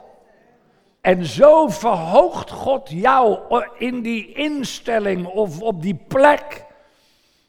En 1.02 1.26
zo 1.26 1.68
verhoogt 1.68 2.52
God 2.52 2.90
jou 2.90 3.40
in 3.78 4.02
die 4.02 4.34
instelling 4.34 5.26
of 5.26 5.62
op 5.62 5.82
die 5.82 6.00
plek. 6.08 6.66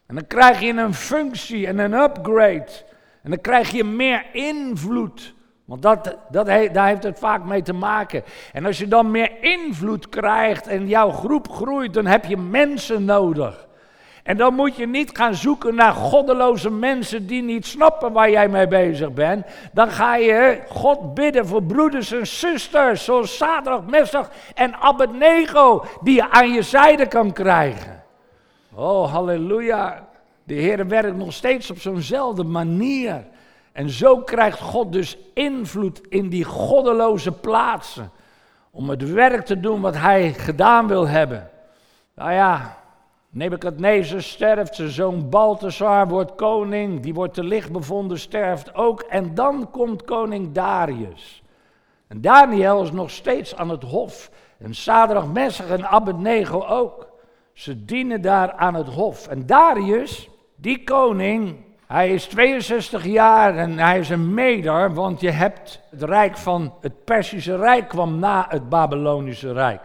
En 0.07 0.15
dan 0.15 0.27
krijg 0.27 0.61
je 0.61 0.73
een 0.73 0.95
functie 0.95 1.67
en 1.67 1.79
een 1.79 1.93
upgrade. 1.93 2.87
En 3.29 3.35
dan 3.35 3.43
krijg 3.43 3.71
je 3.71 3.85
meer 3.85 4.27
invloed. 4.33 5.35
Want 5.65 5.83
dat, 5.83 6.17
dat, 6.31 6.47
daar 6.47 6.87
heeft 6.87 7.03
het 7.03 7.19
vaak 7.19 7.45
mee 7.45 7.63
te 7.63 7.73
maken. 7.73 8.23
En 8.53 8.67
als 8.67 8.79
je 8.79 8.89
dan 8.89 9.11
meer 9.11 9.31
invloed 9.41 10.09
krijgt 10.09 10.67
en 10.67 10.89
jouw 10.89 11.11
groep 11.11 11.51
groeit, 11.51 11.95
dan 11.95 12.07
heb 12.07 12.25
je 12.25 12.37
mensen 12.37 13.05
nodig. 13.05 13.67
En 14.23 14.37
dan 14.37 14.55
moet 14.55 14.77
je 14.77 14.87
niet 14.87 15.17
gaan 15.17 15.35
zoeken 15.35 15.75
naar 15.75 15.93
goddeloze 15.93 16.71
mensen 16.71 17.27
die 17.27 17.43
niet 17.43 17.67
snappen 17.67 18.13
waar 18.13 18.31
jij 18.31 18.49
mee 18.49 18.69
bezig 18.69 19.13
bent. 19.13 19.47
Dan 19.73 19.91
ga 19.91 20.17
je 20.17 20.61
God 20.69 21.15
bidden 21.15 21.47
voor 21.47 21.63
broeders 21.63 22.13
en 22.13 22.27
zusters, 22.27 23.05
zoals 23.05 23.37
Sadrach, 23.37 23.87
Messach 23.87 24.31
en 24.55 24.75
Abednego, 24.75 25.85
die 26.03 26.15
je 26.15 26.31
aan 26.31 26.53
je 26.53 26.63
zijde 26.63 27.07
kan 27.07 27.33
krijgen. 27.33 28.03
Oh, 28.75 29.13
halleluja. 29.13 30.08
De 30.49 30.55
Heer 30.55 30.89
werkt 30.89 31.17
nog 31.17 31.33
steeds 31.33 31.71
op 31.71 31.79
zo'nzelfde 31.79 32.45
manier. 32.45 33.25
En 33.73 33.91
zo 33.91 34.21
krijgt 34.21 34.61
God 34.61 34.93
dus 34.93 35.19
invloed 35.35 36.01
in 36.09 36.29
die 36.29 36.45
goddeloze 36.45 37.33
plaatsen. 37.33 38.11
Om 38.71 38.89
het 38.89 39.13
werk 39.13 39.45
te 39.45 39.61
doen 39.61 39.81
wat 39.81 39.97
hij 39.97 40.33
gedaan 40.33 40.87
wil 40.87 41.09
hebben. 41.09 41.51
Nou 42.15 42.33
ja, 42.33 42.79
Nebuchadnezzar 43.31 44.23
sterft, 44.23 44.75
zijn 44.75 44.91
zoon 44.91 45.29
Balthasar 45.29 46.09
wordt 46.09 46.35
koning, 46.35 47.01
die 47.01 47.15
wordt 47.15 47.35
te 47.35 47.45
licht 47.45 47.73
bevonden, 47.73 48.19
sterft 48.19 48.75
ook. 48.75 49.01
En 49.01 49.35
dan 49.35 49.71
komt 49.71 50.05
koning 50.05 50.53
Darius. 50.53 51.43
En 52.07 52.21
Daniel 52.21 52.83
is 52.83 52.93
nog 52.93 53.11
steeds 53.11 53.57
aan 53.57 53.69
het 53.69 53.83
hof. 53.83 54.31
En 54.59 54.75
Sadrach, 54.75 55.33
Messach 55.33 55.69
en 55.69 55.87
Abednego 55.87 56.65
ook. 56.67 57.09
Ze 57.53 57.85
dienen 57.85 58.21
daar 58.21 58.53
aan 58.53 58.75
het 58.75 58.89
hof. 58.89 59.27
En 59.27 59.47
Darius, 59.47 60.29
die 60.61 60.85
koning, 60.85 61.57
hij 61.87 62.11
is 62.11 62.25
62 62.25 63.05
jaar 63.05 63.57
en 63.57 63.79
hij 63.79 63.99
is 63.99 64.09
een 64.09 64.35
meder, 64.35 64.95
want 64.95 65.21
je 65.21 65.31
hebt 65.31 65.81
het 65.91 66.03
rijk 66.03 66.37
van 66.37 66.75
het 66.81 67.05
Persische 67.05 67.57
Rijk 67.57 67.89
kwam 67.89 68.19
na 68.19 68.47
het 68.49 68.69
Babylonische 68.69 69.53
Rijk. 69.53 69.81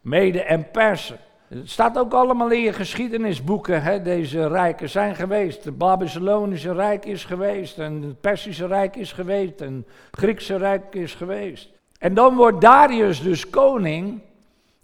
Mede 0.00 0.42
en 0.42 0.70
Persen. 0.70 1.18
Het 1.48 1.70
staat 1.70 1.98
ook 1.98 2.12
allemaal 2.12 2.50
in 2.50 2.60
je 2.60 2.72
geschiedenisboeken, 2.72 3.82
hè, 3.82 4.02
deze 4.02 4.48
rijken 4.48 4.88
zijn 4.88 5.14
geweest. 5.14 5.64
Het 5.64 5.78
Babylonische 5.78 6.72
Rijk 6.72 7.04
is 7.04 7.24
geweest 7.24 7.78
en 7.78 8.02
het 8.02 8.20
Persische 8.20 8.66
Rijk 8.66 8.96
is 8.96 9.12
geweest 9.12 9.60
en 9.60 9.74
het 10.10 10.20
Griekse 10.20 10.56
Rijk 10.56 10.94
is 10.94 11.14
geweest. 11.14 11.68
En 11.98 12.14
dan 12.14 12.36
wordt 12.36 12.60
Darius 12.60 13.22
dus 13.22 13.50
koning. 13.50 14.20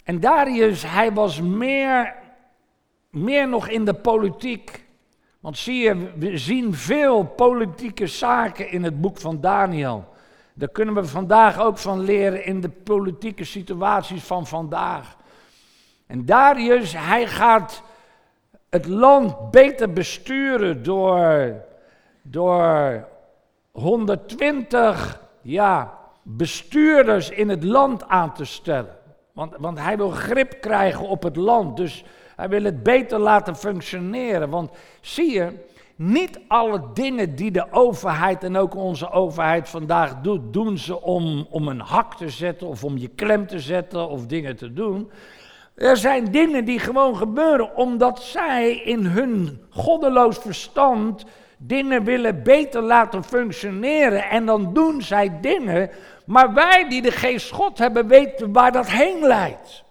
En 0.04 0.20
Darius, 0.20 0.82
hij 0.86 1.12
was 1.12 1.40
meer, 1.40 2.14
meer 3.10 3.48
nog 3.48 3.68
in 3.68 3.84
de 3.84 3.94
politiek. 3.94 4.85
Want 5.46 5.58
zie 5.58 5.82
je, 5.82 6.10
we 6.16 6.38
zien 6.38 6.74
veel 6.74 7.24
politieke 7.24 8.06
zaken 8.06 8.70
in 8.70 8.84
het 8.84 9.00
boek 9.00 9.18
van 9.18 9.40
Daniel. 9.40 10.04
Daar 10.54 10.68
kunnen 10.68 10.94
we 10.94 11.04
vandaag 11.04 11.60
ook 11.60 11.78
van 11.78 12.00
leren 12.00 12.44
in 12.44 12.60
de 12.60 12.68
politieke 12.68 13.44
situaties 13.44 14.22
van 14.22 14.46
vandaag. 14.46 15.16
En 16.06 16.24
Darius, 16.24 16.92
hij 16.96 17.26
gaat 17.26 17.82
het 18.70 18.86
land 18.86 19.50
beter 19.50 19.92
besturen 19.92 20.82
door, 20.82 21.54
door 22.22 23.04
120 23.70 25.20
ja, 25.42 25.98
bestuurders 26.22 27.30
in 27.30 27.48
het 27.48 27.64
land 27.64 28.08
aan 28.08 28.34
te 28.34 28.44
stellen. 28.44 28.96
Want, 29.32 29.54
want 29.58 29.78
hij 29.78 29.96
wil 29.96 30.10
grip 30.10 30.60
krijgen 30.60 31.08
op 31.08 31.22
het 31.22 31.36
land. 31.36 31.76
Dus 31.76 32.04
hij 32.36 32.48
wil 32.48 32.62
het 32.62 32.82
beter 32.82 33.18
laten 33.18 33.56
functioneren. 33.56 34.50
Want 34.50 34.70
zie 35.00 35.32
je, 35.32 35.52
niet 35.96 36.40
alle 36.48 36.80
dingen 36.94 37.34
die 37.36 37.50
de 37.50 37.72
overheid 37.72 38.44
en 38.44 38.56
ook 38.56 38.74
onze 38.74 39.10
overheid 39.10 39.68
vandaag 39.68 40.20
doet, 40.20 40.52
doen 40.52 40.78
ze 40.78 41.02
om, 41.02 41.46
om 41.50 41.68
een 41.68 41.80
hak 41.80 42.16
te 42.16 42.28
zetten 42.28 42.66
of 42.66 42.84
om 42.84 42.98
je 42.98 43.08
klem 43.08 43.46
te 43.46 43.60
zetten 43.60 44.08
of 44.08 44.26
dingen 44.26 44.56
te 44.56 44.72
doen. 44.72 45.10
Er 45.74 45.96
zijn 45.96 46.30
dingen 46.30 46.64
die 46.64 46.78
gewoon 46.78 47.16
gebeuren 47.16 47.76
omdat 47.76 48.22
zij 48.22 48.76
in 48.76 49.04
hun 49.04 49.60
goddeloos 49.70 50.38
verstand 50.38 51.24
dingen 51.58 52.04
willen 52.04 52.42
beter 52.42 52.82
laten 52.82 53.24
functioneren. 53.24 54.30
En 54.30 54.46
dan 54.46 54.72
doen 54.72 55.02
zij 55.02 55.40
dingen, 55.40 55.90
maar 56.26 56.54
wij 56.54 56.88
die 56.88 57.02
de 57.02 57.10
geest 57.10 57.50
God 57.50 57.78
hebben 57.78 58.06
weten 58.06 58.52
waar 58.52 58.72
dat 58.72 58.90
heen 58.90 59.20
leidt. 59.20 59.84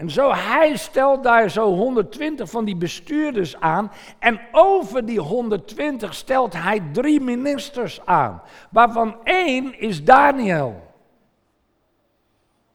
En 0.00 0.10
zo, 0.10 0.32
hij 0.32 0.76
stelt 0.76 1.22
daar 1.22 1.50
zo 1.50 1.74
120 1.74 2.50
van 2.50 2.64
die 2.64 2.76
bestuurders 2.76 3.60
aan. 3.60 3.92
En 4.18 4.40
over 4.52 5.06
die 5.06 5.20
120 5.20 6.14
stelt 6.14 6.52
hij 6.52 6.82
drie 6.92 7.20
ministers 7.20 8.00
aan. 8.04 8.42
Waarvan 8.70 9.16
één 9.24 9.80
is 9.80 10.04
Daniel. 10.04 10.82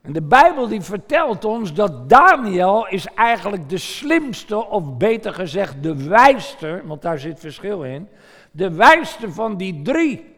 En 0.02 0.14
de 0.14 0.22
Bijbel 0.22 0.68
die 0.68 0.82
vertelt 0.82 1.46
ons 1.46 1.74
dat 1.74 2.10
Daniel 2.10 2.88
is 2.88 3.06
eigenlijk 3.06 3.70
de 3.70 3.78
slimste, 3.78 4.66
of 4.66 4.98
beter 4.98 5.34
gezegd 5.34 5.84
de 5.84 6.08
wijste, 6.08 6.82
want 6.86 7.02
daar 7.02 7.20
zit 7.20 7.40
verschil 7.40 7.84
in. 7.84 8.08
De 8.52 8.72
wijste 8.72 9.32
van 9.32 9.58
die 9.58 9.82
drie. 9.82 10.35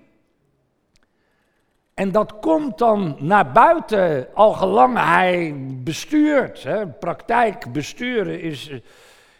En 1.98 2.12
dat 2.12 2.40
komt 2.40 2.78
dan 2.78 3.16
naar 3.20 3.52
buiten, 3.52 4.28
al 4.34 4.54
gelang 4.54 4.98
hij 4.98 5.56
bestuurt. 5.84 6.64
Hè. 6.64 6.88
Praktijk 6.88 7.72
besturen 7.72 8.42
is, 8.42 8.72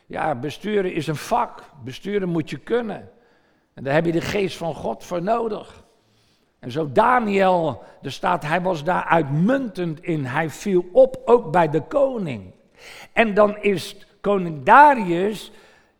ja, 0.06 0.36
besturen 0.36 0.94
is 0.94 1.08
een 1.08 1.16
vak. 1.16 1.64
Besturen 1.84 2.30
moet 2.30 2.50
je 2.50 2.58
kunnen. 2.58 3.10
En 3.74 3.84
daar 3.84 3.94
heb 3.94 4.06
je 4.06 4.12
de 4.12 4.22
geest 4.22 4.58
van 4.58 4.74
God 4.74 5.04
voor 5.04 5.22
nodig. 5.22 5.84
En 6.60 6.72
zo 6.72 6.92
Daniel, 6.92 7.84
er 8.02 8.12
staat, 8.12 8.44
hij 8.44 8.62
was 8.62 8.84
daar 8.84 9.04
uitmuntend 9.04 10.02
in. 10.02 10.26
Hij 10.26 10.50
viel 10.50 10.86
op, 10.92 11.22
ook 11.26 11.52
bij 11.52 11.70
de 11.70 11.82
koning. 11.82 12.54
En 13.14 13.34
dan 13.34 13.58
is 13.58 13.98
koning 14.22 14.64
Darius, 14.64 15.52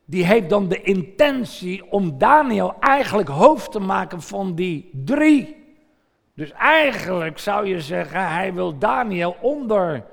die 0.06 0.26
heeft 0.26 0.50
dan 0.50 0.68
de 0.68 0.82
intentie 0.82 1.92
om 1.92 2.18
Daniel 2.18 2.74
eigenlijk 2.80 3.30
hoofd 3.30 3.72
te 3.72 3.80
maken 3.80 4.22
van 4.22 4.56
die 4.56 4.90
drie. 4.94 5.58
Dus 6.38 6.52
eigenlijk 6.52 7.38
zou 7.38 7.68
je 7.68 7.82
zeggen, 7.82 8.28
hij 8.28 8.54
wil 8.54 8.78
Daniel 8.78 9.36
onder 9.42 10.04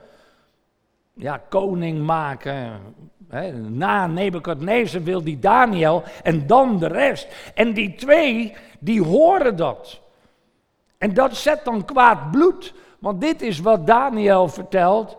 ja, 1.15 1.43
koning 1.49 2.07
maken. 2.07 2.81
He, 3.29 3.53
na 3.53 4.07
Nebukadnezar 4.07 5.03
wil 5.03 5.23
die 5.25 5.39
Daniel 5.39 6.03
en 6.23 6.47
dan 6.47 6.79
de 6.79 6.87
rest. 6.87 7.53
En 7.55 7.73
die 7.73 7.95
twee, 7.95 8.55
die 8.79 9.03
horen 9.03 9.57
dat. 9.57 10.01
En 10.99 11.15
dat 11.15 11.37
zet 11.37 11.65
dan 11.65 11.85
kwaad 11.85 12.31
bloed. 12.31 12.75
Want 12.99 13.21
dit 13.21 13.43
is 13.43 13.61
wat 13.61 13.87
Daniel 13.87 14.49
vertelt 14.49 15.17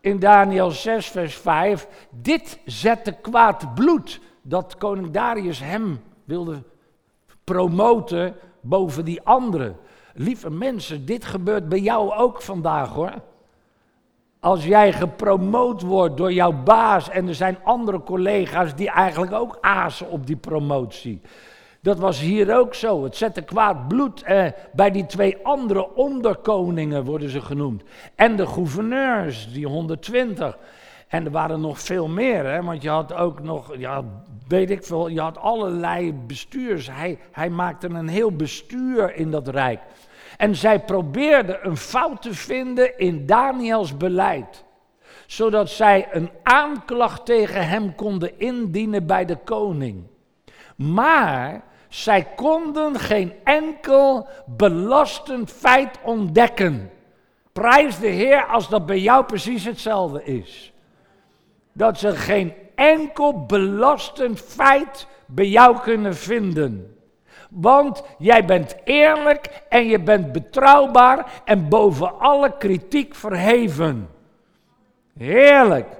in 0.00 0.18
Daniel 0.18 0.70
6, 0.70 1.06
vers 1.06 1.36
5. 1.36 1.88
Dit 2.10 2.58
zette 2.64 3.12
kwaad 3.12 3.74
bloed. 3.74 4.20
Dat 4.42 4.76
koning 4.76 5.10
Darius 5.10 5.60
hem 5.60 6.00
wilde 6.24 6.62
promoten 7.44 8.36
boven 8.60 9.04
die 9.04 9.22
anderen. 9.22 9.76
Lieve 10.20 10.50
mensen, 10.50 11.06
dit 11.06 11.24
gebeurt 11.24 11.68
bij 11.68 11.78
jou 11.78 12.12
ook 12.12 12.42
vandaag 12.42 12.88
hoor. 12.88 13.12
als 14.40 14.64
jij 14.64 14.92
gepromoot 14.92 15.82
wordt 15.82 16.16
door 16.16 16.32
jouw 16.32 16.52
baas 16.52 17.10
en 17.10 17.28
er 17.28 17.34
zijn 17.34 17.58
andere 17.64 18.02
collega's 18.02 18.74
die 18.74 18.90
eigenlijk 18.90 19.32
ook 19.32 19.58
azen 19.60 20.10
op 20.10 20.26
die 20.26 20.36
promotie. 20.36 21.20
Dat 21.80 21.98
was 21.98 22.20
hier 22.20 22.56
ook 22.56 22.74
zo. 22.74 23.04
Het 23.04 23.16
zette 23.16 23.42
kwaad 23.42 23.88
bloed 23.88 24.22
eh, 24.22 24.46
bij 24.72 24.90
die 24.90 25.06
twee 25.06 25.36
andere 25.42 25.94
onderkoningen, 25.94 27.04
worden 27.04 27.30
ze 27.30 27.40
genoemd. 27.40 27.82
En 28.14 28.36
de 28.36 28.46
gouverneurs, 28.46 29.52
die 29.52 29.66
120. 29.66 30.58
En 31.08 31.24
er 31.24 31.30
waren 31.30 31.60
nog 31.60 31.80
veel 31.80 32.08
meer, 32.08 32.44
hè, 32.44 32.62
want 32.62 32.82
je 32.82 32.88
had 32.88 33.14
ook 33.14 33.42
nog, 33.42 33.76
ja, 33.76 34.04
weet 34.48 34.70
ik 34.70 34.84
veel, 34.84 35.08
je 35.08 35.20
had 35.20 35.38
allerlei 35.38 36.12
bestuurs. 36.12 36.90
Hij, 36.90 37.18
hij 37.32 37.50
maakte 37.50 37.88
een 37.88 38.08
heel 38.08 38.32
bestuur 38.32 39.14
in 39.14 39.30
dat 39.30 39.48
rijk. 39.48 39.80
En 40.38 40.56
zij 40.56 40.80
probeerden 40.80 41.66
een 41.66 41.76
fout 41.76 42.22
te 42.22 42.34
vinden 42.34 42.98
in 42.98 43.26
Daniels 43.26 43.96
beleid, 43.96 44.64
zodat 45.26 45.70
zij 45.70 46.08
een 46.10 46.30
aanklacht 46.42 47.24
tegen 47.24 47.68
hem 47.68 47.94
konden 47.94 48.38
indienen 48.38 49.06
bij 49.06 49.24
de 49.24 49.36
koning. 49.36 50.06
Maar 50.76 51.62
zij 51.88 52.26
konden 52.36 52.98
geen 52.98 53.32
enkel 53.44 54.28
belastend 54.46 55.50
feit 55.50 55.98
ontdekken. 56.02 56.90
Prijs 57.52 57.98
de 57.98 58.06
Heer 58.06 58.44
als 58.46 58.68
dat 58.68 58.86
bij 58.86 58.98
jou 58.98 59.24
precies 59.24 59.64
hetzelfde 59.64 60.24
is. 60.24 60.72
Dat 61.72 61.98
ze 61.98 62.16
geen 62.16 62.54
enkel 62.74 63.46
belastend 63.46 64.40
feit 64.40 65.06
bij 65.26 65.48
jou 65.48 65.80
kunnen 65.80 66.16
vinden. 66.16 66.97
Want 67.48 68.02
jij 68.18 68.44
bent 68.44 68.76
eerlijk 68.84 69.62
en 69.68 69.86
je 69.86 70.00
bent 70.00 70.32
betrouwbaar 70.32 71.42
en 71.44 71.68
boven 71.68 72.18
alle 72.18 72.56
kritiek 72.58 73.14
verheven. 73.14 74.08
Heerlijk. 75.18 75.96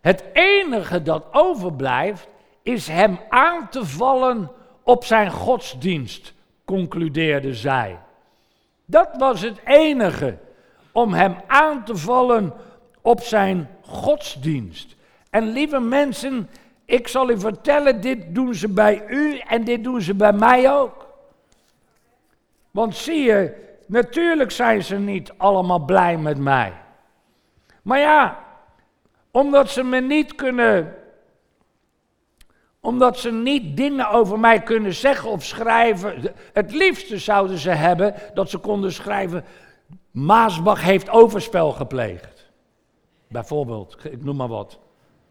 Het 0.00 0.24
enige 0.32 1.02
dat 1.02 1.24
overblijft 1.32 2.28
is 2.62 2.88
hem 2.88 3.18
aan 3.28 3.68
te 3.68 3.86
vallen 3.86 4.50
op 4.82 5.04
zijn 5.04 5.30
godsdienst, 5.30 6.34
concludeerde 6.64 7.54
zij. 7.54 7.98
Dat 8.84 9.08
was 9.18 9.40
het 9.40 9.60
enige, 9.64 10.38
om 10.92 11.12
hem 11.12 11.36
aan 11.46 11.84
te 11.84 11.96
vallen 11.96 12.52
op 13.02 13.20
zijn 13.20 13.68
godsdienst. 13.80 14.96
En 15.30 15.52
lieve 15.52 15.80
mensen, 15.80 16.48
ik 16.86 17.08
zal 17.08 17.30
u 17.30 17.40
vertellen, 17.40 18.00
dit 18.00 18.34
doen 18.34 18.54
ze 18.54 18.68
bij 18.68 19.04
u 19.08 19.38
en 19.38 19.64
dit 19.64 19.84
doen 19.84 20.00
ze 20.00 20.14
bij 20.14 20.32
mij 20.32 20.72
ook. 20.72 21.06
Want 22.70 22.96
zie 22.96 23.20
je, 23.22 23.64
natuurlijk 23.86 24.50
zijn 24.50 24.82
ze 24.82 24.96
niet 24.96 25.32
allemaal 25.36 25.84
blij 25.84 26.18
met 26.18 26.38
mij. 26.38 26.72
Maar 27.82 27.98
ja, 27.98 28.44
omdat 29.30 29.70
ze 29.70 29.82
me 29.82 30.00
niet 30.00 30.34
kunnen 30.34 30.94
omdat 32.86 33.18
ze 33.18 33.32
niet 33.32 33.76
dingen 33.76 34.10
over 34.10 34.38
mij 34.38 34.62
kunnen 34.62 34.94
zeggen 34.94 35.30
of 35.30 35.44
schrijven. 35.44 36.34
Het 36.52 36.72
liefste 36.72 37.18
zouden 37.18 37.58
ze 37.58 37.70
hebben 37.70 38.14
dat 38.34 38.50
ze 38.50 38.58
konden 38.58 38.92
schrijven. 38.92 39.44
Maasbach 40.10 40.82
heeft 40.82 41.10
overspel 41.10 41.72
gepleegd. 41.72 42.50
Bijvoorbeeld, 43.28 43.96
ik 44.04 44.24
noem 44.24 44.36
maar 44.36 44.48
wat. 44.48 44.78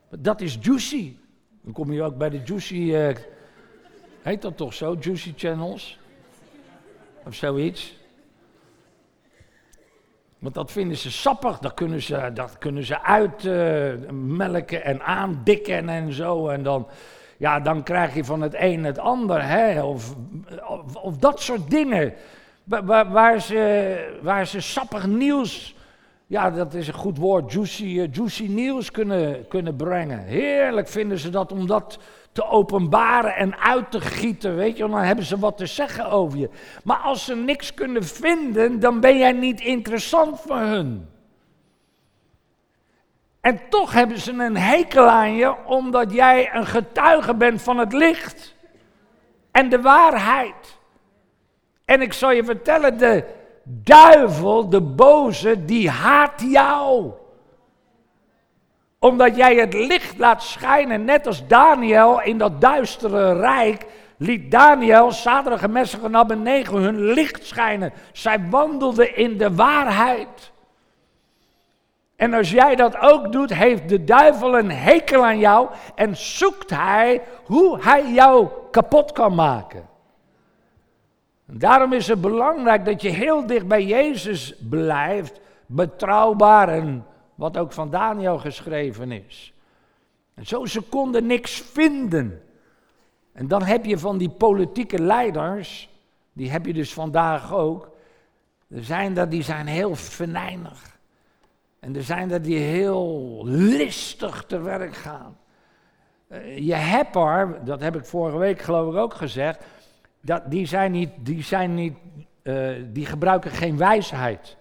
Dat 0.10 0.42
is 0.42 0.58
juicy. 0.62 1.16
Dan 1.66 1.74
kom 1.74 1.92
je 1.92 2.04
ook 2.04 2.18
bij 2.18 2.30
de 2.30 2.42
juicy. 2.44 2.76
Uh, 2.76 3.16
heet 4.22 4.42
dat 4.42 4.58
toch 4.58 4.74
zo? 4.74 4.96
Juicy 5.00 5.34
channels? 5.36 6.00
Of 7.26 7.36
zoiets. 7.36 7.98
Want 10.40 10.54
dat 10.54 10.72
vinden 10.72 10.98
ze 10.98 11.12
sappig, 11.12 11.60
dat 11.60 11.74
kunnen 11.74 12.02
ze, 12.02 12.32
dat 12.34 12.58
kunnen 12.58 12.84
ze 12.84 13.04
uitmelken 13.04 14.78
uh, 14.78 14.88
en 14.88 15.02
aandikken 15.02 15.90
en 15.90 16.14
zo. 16.14 16.48
En 16.48 16.64
dan, 16.64 16.88
ja, 17.38 17.60
dan 17.60 17.84
krijg 17.84 18.16
je 18.16 18.26
van 18.26 18.42
het 18.42 18.56
een 18.58 18.84
het 18.84 18.98
ander, 18.98 19.44
hè? 19.44 19.84
Of, 19.84 20.16
of, 20.68 20.96
of 20.96 21.18
dat 21.18 21.42
soort 21.42 21.70
dingen. 21.70 22.14
Waar, 22.64 23.12
waar, 23.12 23.42
ze, 23.42 24.18
waar 24.22 24.48
ze 24.48 24.62
sappig 24.62 25.08
nieuws, 25.08 25.75
ja, 26.28 26.52
dat 26.52 26.74
is 26.74 26.88
een 26.88 26.94
goed 26.94 27.18
woord, 27.18 27.52
juicy, 27.52 27.84
uh, 27.84 28.08
juicy 28.12 28.48
nieuws 28.48 28.92
kunnen, 28.92 29.48
kunnen 29.48 29.76
brengen. 29.76 30.20
Heerlijk 30.20 30.88
vinden 30.88 31.20
ze 31.20 31.30
dat 31.30 31.52
om 31.52 31.68
dat 31.68 32.00
te 32.32 32.48
openbaren 32.48 33.36
en 33.36 33.58
uit 33.58 33.92
te 33.92 34.02
gieten, 34.02 34.56
weet 34.56 34.78
je, 34.78 34.88
dan 34.88 35.00
hebben 35.00 35.26
ze 35.26 35.40
wat 35.40 35.58
te 35.58 35.66
zeggen 35.66 36.10
over 36.10 36.40
je. 36.40 36.50
Maar 36.84 36.98
als 36.98 37.26
ze 37.26 37.36
niks 37.36 37.74
kunnen 37.74 38.04
vinden, 38.04 38.80
dan 38.80 39.00
ben 39.00 39.18
jij 39.18 39.32
niet 39.32 39.62
interessant 39.62 40.40
voor 40.40 40.60
hun. 40.60 41.10
En 43.42 43.60
toch 43.70 43.94
hebben 43.94 44.20
ze 44.20 44.32
een 44.32 44.58
hekel 44.58 45.08
aan 45.08 45.36
je, 45.36 45.66
omdat 45.66 46.12
jij 46.12 46.56
een 46.56 46.66
getuige 46.66 47.36
bent 47.36 47.62
van 47.62 47.78
het 47.78 47.94
licht 47.94 48.56
en 49.52 49.70
de 49.70 49.82
waarheid. 49.82 50.78
En 51.86 52.02
ik 52.02 52.14
zal 52.14 52.32
je 52.32 52.44
vertellen, 52.44 52.98
de 52.98 53.24
duivel, 53.66 54.70
de 54.70 54.82
boze, 54.82 55.66
die 55.66 55.90
haat 55.90 56.42
jou. 56.42 57.12
Omdat 59.00 59.36
jij 59.36 59.56
het 59.56 59.74
licht 59.74 60.18
laat 60.18 60.44
schijnen, 60.44 61.06
net 61.06 61.28
als 61.28 61.48
Daniel 61.48 62.22
in 62.22 62.38
dat 62.38 62.62
duistere 62.62 63.34
rijk, 63.34 63.86
liet 64.18 64.52
Daniel, 64.52 65.12
Sadrach 65.12 65.62
en 65.62 65.72
Messach 65.72 66.02
en 66.04 66.46
hun 66.72 67.04
licht 67.04 67.46
schijnen. 67.46 67.94
Zij 68.12 68.50
wandelden 68.50 69.16
in 69.16 69.38
de 69.38 69.56
waarheid. 69.56 70.54
En 72.16 72.34
als 72.34 72.52
jij 72.52 72.76
dat 72.76 72.98
ook 72.98 73.32
doet, 73.32 73.54
heeft 73.54 73.90
de 73.90 74.04
duivel 74.04 74.58
een 74.58 74.72
hekel 74.72 75.26
aan 75.26 75.40
jou 75.40 75.70
en 75.96 76.18
zoekt 76.18 76.70
hij 76.70 77.22
hoe 77.44 77.84
hij 77.84 78.12
jou 78.12 78.48
kapot 78.72 79.12
kan 79.12 79.36
maken. 79.36 79.95
Daarom 81.46 81.94
is 81.94 82.08
het 82.08 82.22
belangrijk 82.22 82.86
dat 82.86 83.02
je 83.02 83.10
heel 83.10 83.46
dicht 83.46 83.68
bij 83.68 83.86
Jezus 83.86 84.56
blijft, 84.70 85.40
betrouwbaar 85.66 86.70
en 86.70 87.06
wat 87.36 87.58
ook 87.58 87.72
van 87.72 87.90
Daniel 87.90 88.38
geschreven 88.38 89.12
is. 89.12 89.54
En 90.34 90.46
zo 90.46 90.66
ze 90.66 90.82
konden 90.82 91.26
niks 91.26 91.62
vinden. 91.62 92.42
En 93.34 93.48
dan 93.48 93.64
heb 93.64 93.86
je 93.86 93.98
van 93.98 94.18
die 94.18 94.30
politieke 94.30 95.02
leiders, 95.02 95.90
die 96.34 96.52
heb 96.52 96.66
je 96.66 96.74
dus 96.74 96.94
vandaag 96.94 97.54
ook. 97.54 97.90
Er 98.68 98.84
zijn 98.84 99.18
er 99.18 99.30
die 99.30 99.44
zijn 99.44 99.68
heel 99.68 99.96
venijnig. 99.96 100.98
En 101.80 101.96
er 101.96 102.04
zijn 102.04 102.32
er 102.32 102.42
die 102.42 102.58
heel 102.58 103.42
listig 103.46 104.44
te 104.48 104.62
werk 104.62 104.96
gaan. 104.96 105.38
Uh, 106.28 106.58
je 106.58 106.74
hebt 106.74 107.16
er, 107.16 107.66
dat 107.66 107.82
heb 107.82 107.96
ik 107.96 108.06
vorige 108.06 108.38
week 108.38 108.62
geloof 108.62 108.94
ik 108.94 109.00
ook 109.00 109.14
gezegd, 109.14 109.66
dat, 110.26 110.42
die, 110.52 110.66
zijn 110.66 110.92
niet, 110.92 111.10
die, 111.20 111.44
zijn 111.44 111.74
niet, 111.74 111.94
uh, 112.44 112.70
die 112.94 113.06
gebruiken 113.06 113.52
geen 113.52 113.78
wijsheid. 113.78 114.58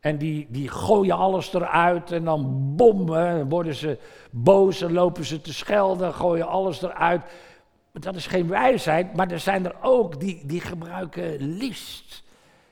En 0.00 0.18
die, 0.18 0.46
die 0.50 0.68
gooien 0.68 1.16
alles 1.16 1.54
eruit 1.54 2.12
en 2.12 2.24
dan 2.24 2.72
bommen, 2.76 3.48
worden 3.48 3.74
ze 3.74 3.98
boos 4.30 4.80
en 4.82 4.92
lopen 4.92 5.24
ze 5.24 5.40
te 5.40 5.52
schelden, 5.52 6.14
gooien 6.14 6.46
alles 6.46 6.82
eruit. 6.82 7.22
Dat 7.92 8.14
is 8.14 8.26
geen 8.26 8.48
wijsheid, 8.48 9.16
maar 9.16 9.30
er 9.30 9.40
zijn 9.40 9.64
er 9.64 9.74
ook 9.82 10.20
die, 10.20 10.42
die 10.46 10.60
gebruiken 10.60 11.36
list 11.36 12.22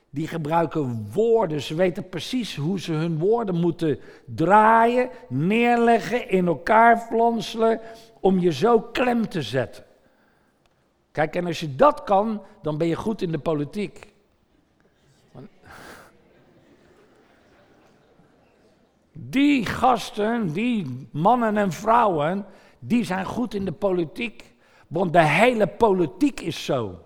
die 0.09 0.27
gebruiken 0.27 1.07
woorden. 1.13 1.61
Ze 1.61 1.75
weten 1.75 2.09
precies 2.09 2.55
hoe 2.55 2.79
ze 2.79 2.93
hun 2.93 3.17
woorden 3.17 3.55
moeten 3.55 3.99
draaien, 4.25 5.09
neerleggen, 5.29 6.29
in 6.29 6.47
elkaar 6.47 6.97
flanselen, 6.97 7.79
om 8.19 8.39
je 8.39 8.51
zo 8.51 8.81
klem 8.81 9.29
te 9.29 9.41
zetten. 9.41 9.83
Kijk, 11.19 11.35
en 11.35 11.45
als 11.45 11.59
je 11.59 11.75
dat 11.75 12.03
kan, 12.03 12.41
dan 12.61 12.77
ben 12.77 12.87
je 12.87 12.95
goed 12.95 13.21
in 13.21 13.31
de 13.31 13.39
politiek. 13.39 14.07
Die 19.11 19.65
gasten, 19.65 20.53
die 20.53 21.07
mannen 21.11 21.57
en 21.57 21.71
vrouwen, 21.71 22.45
die 22.79 23.03
zijn 23.03 23.25
goed 23.25 23.53
in 23.53 23.65
de 23.65 23.71
politiek. 23.71 24.53
Want 24.87 25.13
de 25.13 25.23
hele 25.23 25.67
politiek 25.67 26.39
is 26.39 26.65
zo. 26.65 26.99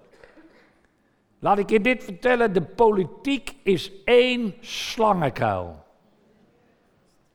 Laat 1.40 1.58
ik 1.58 1.70
je 1.70 1.82
dit 1.82 2.04
vertellen, 2.04 2.54
de 2.54 2.62
politiek 2.62 3.56
is 3.64 3.92
één 4.04 4.54
slangenkuil. 4.60 5.84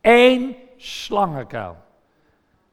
Eén 0.00 0.56
slangenkuil. 0.76 1.76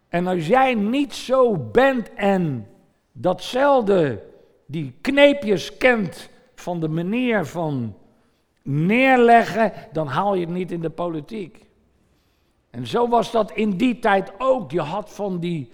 En 0.07 0.27
als 0.27 0.47
jij 0.47 0.73
niet 0.73 1.13
zo 1.13 1.57
bent 1.57 2.13
en 2.13 2.69
datzelfde, 3.17 4.23
die 4.65 4.93
kneepjes 5.01 5.77
kent 5.77 6.29
van 6.55 6.79
de 6.79 6.87
manier 6.87 7.45
van 7.45 7.95
neerleggen, 8.61 9.73
dan 9.91 10.07
haal 10.07 10.35
je 10.35 10.45
het 10.45 10.53
niet 10.53 10.71
in 10.71 10.81
de 10.81 10.89
politiek. 10.89 11.65
En 12.69 12.87
zo 12.87 13.07
was 13.07 13.31
dat 13.31 13.51
in 13.51 13.77
die 13.77 13.99
tijd 13.99 14.31
ook. 14.37 14.71
Je 14.71 14.81
had 14.81 15.13
van 15.13 15.39
die 15.39 15.71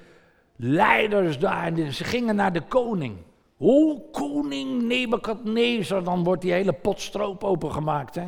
leiders 0.55 1.39
daar, 1.39 1.91
ze 1.91 2.03
gingen 2.03 2.35
naar 2.35 2.53
de 2.53 2.61
koning. 2.61 3.17
O 3.57 3.99
koning 4.11 4.81
Nebukadnezar, 4.81 6.03
dan 6.03 6.23
wordt 6.23 6.41
die 6.41 6.51
hele 6.51 6.73
pot 6.73 7.01
stroop 7.01 7.43
opengemaakt. 7.43 8.15
Hè? 8.15 8.27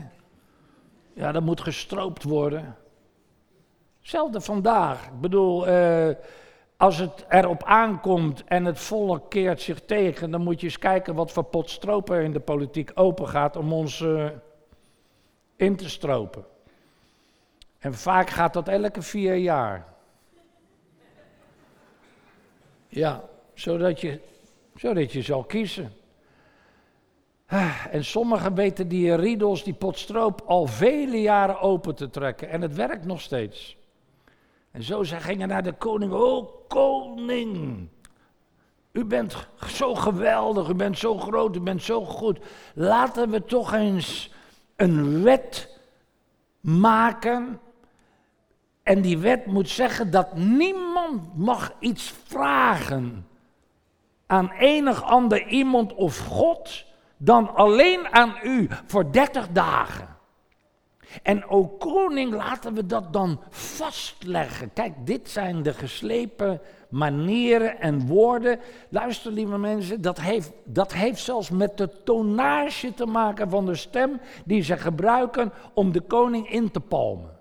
Ja, 1.14 1.32
dat 1.32 1.44
moet 1.44 1.62
gestroopt 1.62 2.24
worden. 2.24 2.76
Hetzelfde 4.00 4.42
vandaag. 4.42 5.06
Ik 5.06 5.22
bedoel, 5.22 5.68
eh, 5.68 6.10
als 6.84 6.98
het 6.98 7.26
erop 7.30 7.64
aankomt 7.64 8.44
en 8.44 8.66
het 8.66 8.80
volk 8.80 9.30
keert 9.30 9.62
zich 9.62 9.82
tegen, 9.86 10.32
dan 10.32 10.42
moet 10.42 10.60
je 10.60 10.66
eens 10.66 10.80
kijken 10.80 11.16
wat 11.16 11.32
voor 11.32 11.44
potstropen 11.44 12.16
er 12.16 12.24
in 12.24 12.34
de 12.34 12.40
politiek 12.40 12.92
open 12.94 13.28
gaat 13.28 13.56
om 13.56 13.74
ons 13.74 14.02
eh, 14.02 14.30
in 15.56 15.76
te 15.76 15.90
stropen. 15.90 16.46
En 17.80 17.94
vaak 17.94 18.30
gaat 18.30 18.54
dat 18.54 18.68
elke 18.68 19.02
vier 19.02 19.36
jaar. 19.36 19.86
Ja, 22.88 23.24
zodat 23.54 24.02
je, 24.02 24.20
zodat 24.76 25.12
je 25.12 25.22
zal 25.22 25.44
kiezen. 25.44 25.92
Ah, 27.46 27.86
en 27.92 28.06
sommigen 28.06 28.56
weten 28.56 28.88
die 28.88 29.16
riedels, 29.16 29.64
die 29.64 29.74
potstroop, 29.74 30.42
al 30.46 30.66
vele 30.66 31.22
jaren 31.22 31.60
open 31.60 31.96
te 31.96 32.10
trekken. 32.10 32.50
En 32.50 32.62
het 32.62 32.76
werkt 32.76 33.06
nog 33.06 33.22
steeds. 33.22 33.78
En 34.74 34.84
zo 34.84 35.04
ze 35.04 35.20
gingen 35.20 35.48
naar 35.48 35.64
de 35.64 35.74
koning. 35.74 36.12
Oh, 36.12 36.50
koning. 36.68 37.88
U 38.92 39.06
bent 39.06 39.48
zo 39.68 39.96
geweldig, 39.96 40.70
u 40.70 40.74
bent 40.74 40.98
zo 40.98 41.18
groot, 41.18 41.56
u 41.56 41.60
bent 41.60 41.84
zo 41.84 42.06
goed. 42.06 42.40
Laten 42.74 43.30
we 43.30 43.46
toch 43.46 43.74
eens 43.74 44.32
een 44.76 45.24
wet 45.24 45.80
maken. 46.60 47.60
En 48.84 49.02
die 49.02 49.18
wet 49.18 49.46
moet 49.46 49.70
zeggen 49.70 50.12
dat 50.12 50.36
niemand 50.36 51.38
mag 51.38 51.74
iets 51.80 52.14
vragen 52.24 53.28
aan 54.26 54.52
enig 54.52 55.04
ander 55.04 55.48
iemand 55.48 55.94
of 55.94 56.18
God 56.18 56.86
dan 57.18 57.56
alleen 57.56 58.08
aan 58.08 58.36
u 58.44 58.70
voor 58.86 59.12
30 59.12 59.48
dagen. 59.50 60.13
En 61.22 61.48
o 61.48 61.68
koning, 61.68 62.34
laten 62.34 62.74
we 62.74 62.86
dat 62.86 63.14
dan 63.14 63.40
vastleggen. 63.50 64.74
Kijk, 64.74 64.94
dit 65.06 65.30
zijn 65.30 65.64
de 65.64 65.74
geslepen 65.74 66.62
manieren 66.90 67.80
en 67.80 68.08
woorden. 68.08 68.60
Luister, 68.90 69.32
lieve 69.32 69.58
mensen, 69.58 70.02
dat 70.02 70.22
heeft, 70.22 70.52
dat 70.64 70.94
heeft 70.94 71.20
zelfs 71.20 71.50
met 71.50 71.78
de 71.78 71.90
tonnage 72.04 72.94
te 72.94 73.06
maken 73.06 73.50
van 73.50 73.66
de 73.66 73.76
stem 73.76 74.20
die 74.46 74.62
ze 74.62 74.78
gebruiken 74.78 75.52
om 75.74 75.92
de 75.92 76.02
koning 76.02 76.50
in 76.50 76.72
te 76.72 76.80
palmen. 76.80 77.32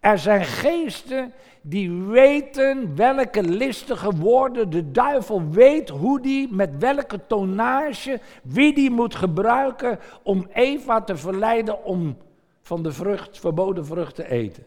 Er 0.00 0.18
zijn 0.18 0.44
geesten 0.44 1.32
die 1.60 1.92
weten 1.92 2.96
welke 2.96 3.42
listige 3.42 4.10
woorden 4.16 4.70
de 4.70 4.90
duivel 4.90 5.48
weet 5.50 5.88
hoe 5.88 6.20
die 6.20 6.52
met 6.52 6.78
welke 6.78 7.26
tonnage, 7.26 8.20
wie 8.42 8.74
die 8.74 8.90
moet 8.90 9.14
gebruiken 9.14 9.98
om 10.22 10.48
Eva 10.52 11.00
te 11.00 11.16
verleiden 11.16 11.84
om 11.84 12.16
van 12.62 12.82
de 12.82 12.92
vrucht, 12.92 13.38
verboden 13.38 13.86
vrucht 13.86 14.14
te 14.14 14.28
eten. 14.28 14.64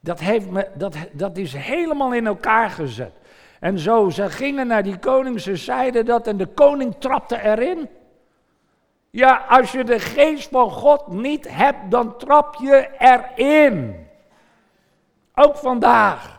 Dat, 0.00 0.20
heeft 0.20 0.50
me, 0.50 0.68
dat, 0.74 0.96
dat 1.12 1.36
is 1.36 1.52
helemaal 1.52 2.14
in 2.14 2.26
elkaar 2.26 2.70
gezet. 2.70 3.12
En 3.60 3.78
zo, 3.78 4.08
ze 4.08 4.30
gingen 4.30 4.66
naar 4.66 4.82
die 4.82 4.98
koning, 4.98 5.40
ze 5.40 5.56
zeiden 5.56 6.04
dat 6.04 6.26
en 6.26 6.36
de 6.36 6.46
koning 6.46 6.94
trapte 6.98 7.42
erin. 7.42 7.88
Ja, 9.10 9.44
als 9.48 9.72
je 9.72 9.84
de 9.84 9.98
geest 9.98 10.48
van 10.48 10.70
God 10.70 11.06
niet 11.06 11.48
hebt, 11.48 11.90
dan 11.90 12.16
trap 12.16 12.54
je 12.54 12.88
erin. 12.98 14.06
Ook 15.34 15.56
vandaag. 15.56 16.38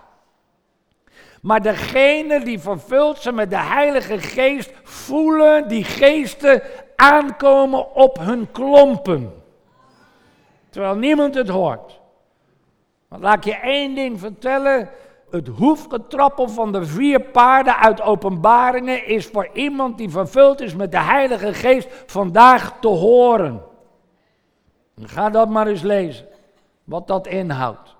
Maar 1.41 1.61
degene 1.61 2.43
die 2.43 2.59
vervuld 2.59 3.17
zijn 3.17 3.35
met 3.35 3.49
de 3.49 3.57
Heilige 3.57 4.19
Geest, 4.19 4.71
voelen 4.83 5.67
die 5.67 5.83
geesten 5.83 6.61
aankomen 6.95 7.95
op 7.95 8.17
hun 8.19 8.51
klompen. 8.51 9.40
Terwijl 10.71 10.95
niemand 10.95 11.35
het 11.35 11.49
hoort. 11.49 11.99
Want 13.07 13.23
laat 13.23 13.35
ik 13.35 13.43
je 13.43 13.55
één 13.55 13.95
ding 13.95 14.19
vertellen. 14.19 14.89
Het 15.29 15.47
hoefgetrappel 15.47 16.49
van 16.49 16.71
de 16.71 16.85
vier 16.85 17.21
paarden 17.21 17.77
uit 17.77 18.01
openbaringen 18.01 19.05
is 19.05 19.25
voor 19.25 19.49
iemand 19.53 19.97
die 19.97 20.09
vervuld 20.09 20.61
is 20.61 20.75
met 20.75 20.91
de 20.91 20.99
Heilige 20.99 21.53
Geest 21.53 21.87
vandaag 22.05 22.79
te 22.79 22.87
horen. 22.87 23.61
Ga 25.01 25.29
dat 25.29 25.49
maar 25.49 25.67
eens 25.67 25.81
lezen, 25.81 26.27
wat 26.83 27.07
dat 27.07 27.27
inhoudt. 27.27 27.95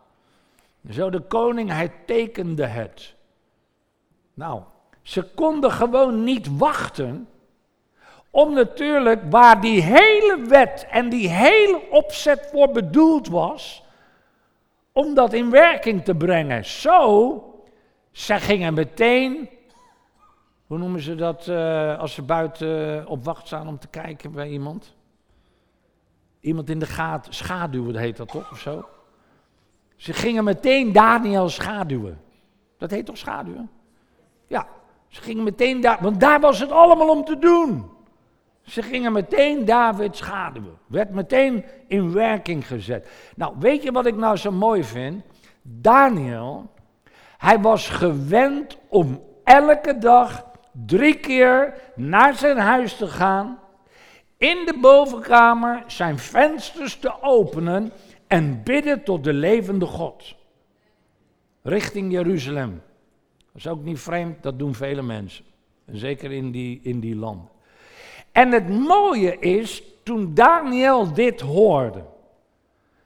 Zo 0.90 1.10
de 1.10 1.22
koning, 1.22 1.70
hij 1.70 1.92
tekende 2.06 2.66
het. 2.66 3.16
Nou, 4.34 4.62
ze 5.02 5.24
konden 5.24 5.72
gewoon 5.72 6.24
niet 6.24 6.58
wachten 6.58 7.28
om 8.32 8.54
natuurlijk 8.54 9.22
waar 9.30 9.62
die 9.62 9.82
hele 9.82 10.46
wet 10.48 10.88
en 10.90 11.10
die 11.10 11.30
hele 11.30 11.82
opzet 11.90 12.50
voor 12.52 12.72
bedoeld 12.72 13.28
was, 13.28 13.84
om 14.92 15.14
dat 15.14 15.34
in 15.34 15.50
werking 15.50 16.04
te 16.04 16.16
brengen. 16.16 16.66
Zo, 16.66 17.44
ze 18.12 18.36
gingen 18.36 18.74
meteen, 18.74 19.50
hoe 20.68 20.78
noemen 20.78 21.02
ze 21.02 21.16
dat 21.16 21.48
uh, 21.48 22.00
als 22.00 22.14
ze 22.14 22.22
buiten 22.22 23.08
op 23.08 23.24
wacht 23.24 23.48
staan 23.48 23.68
om 23.68 23.80
te 23.80 23.88
kijken 23.88 24.32
bij 24.32 24.50
iemand? 24.50 24.96
Iemand 26.40 26.70
in 26.70 26.80
de 26.80 26.86
gaten, 26.86 27.34
schaduwen 27.34 27.96
heet 27.96 28.18
dat 28.18 28.28
toch 28.28 28.52
of 28.52 28.60
zo? 28.60 28.86
Ze 29.96 30.14
gingen 30.14 30.44
meteen 30.44 30.92
Daniel 30.92 31.50
schaduwen. 31.50 32.22
Dat 32.78 32.92
heet 32.92 33.06
toch 33.06 33.18
schaduwen? 33.18 33.70
Ja, 34.48 34.68
ze 35.08 35.22
gingen 35.22 35.44
meteen 35.44 35.82
daar, 35.82 35.98
want 36.02 36.20
daar 36.20 36.40
was 36.40 36.60
het 36.60 36.72
allemaal 36.72 37.10
om 37.10 37.24
te 37.26 37.40
doen. 37.40 37.90
Ze 38.62 38.82
gingen 38.82 39.12
meteen 39.12 39.66
David 39.66 40.16
schaduwen. 40.16 40.78
Werd 40.88 41.10
meteen 41.10 41.66
in 41.88 42.14
werking 42.14 42.68
gezet. 42.68 43.10
Nou, 43.36 43.56
weet 43.60 43.84
je 43.84 43.92
wat 43.92 44.06
ik 44.06 44.16
nou 44.16 44.38
zo 44.38 44.52
mooi 44.52 44.84
vind? 44.84 45.24
Daniel, 45.62 46.72
hij 47.38 47.60
was 47.60 47.90
gewend 47.90 48.78
om 48.88 49.24
elke 49.44 49.98
dag 49.98 50.46
drie 50.86 51.20
keer 51.20 51.74
naar 51.96 52.36
zijn 52.36 52.58
huis 52.58 52.98
te 52.98 53.08
gaan. 53.08 53.60
In 54.38 54.66
de 54.66 54.78
bovenkamer 54.82 55.84
zijn 55.88 56.18
vensters 56.20 56.98
te 56.98 57.22
openen 57.22 57.92
en 58.28 58.64
bidden 58.64 59.04
tot 59.04 59.24
de 59.24 59.34
levende 59.34 59.86
God. 59.86 60.36
Richting 61.62 62.12
Jeruzalem. 62.12 62.82
Dat 63.38 63.56
is 63.56 63.68
ook 63.68 63.84
niet 63.84 64.00
vreemd, 64.00 64.44
dat 64.44 64.60
doen 64.60 64.76
vele 64.76 65.02
mensen. 65.02 65.46
Zeker 65.86 66.32
in 66.32 66.52
die, 66.52 66.80
in 66.84 67.00
die 67.00 67.16
landen. 67.16 67.50
En 68.32 68.52
het 68.52 68.70
mooie 68.70 69.40
is, 69.40 69.84
toen 70.04 70.34
Daniel 70.34 71.14
dit 71.14 71.42
hoorde, 71.42 72.04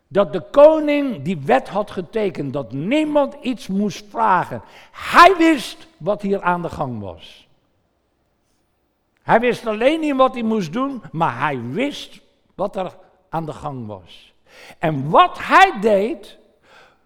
dat 0.07 0.33
de 0.33 0.41
koning 0.51 1.21
die 1.21 1.41
wet 1.45 1.69
had 1.69 1.91
getekend, 1.91 2.53
dat 2.53 2.71
niemand 2.71 3.35
iets 3.41 3.67
moest 3.67 4.05
vragen. 4.09 4.61
Hij 4.91 5.35
wist 5.37 5.87
wat 5.97 6.21
hier 6.21 6.41
aan 6.41 6.61
de 6.61 6.69
gang 6.69 7.01
was. 7.01 7.47
Hij 9.21 9.39
wist 9.39 9.67
alleen 9.67 9.99
niet 9.99 10.15
wat 10.15 10.33
hij 10.33 10.43
moest 10.43 10.73
doen, 10.73 11.01
maar 11.11 11.39
hij 11.39 11.61
wist 11.61 12.21
wat 12.55 12.75
er 12.75 12.97
aan 13.29 13.45
de 13.45 13.53
gang 13.53 13.87
was. 13.87 14.33
En 14.79 15.09
wat 15.09 15.37
hij 15.41 15.73
deed, 15.81 16.37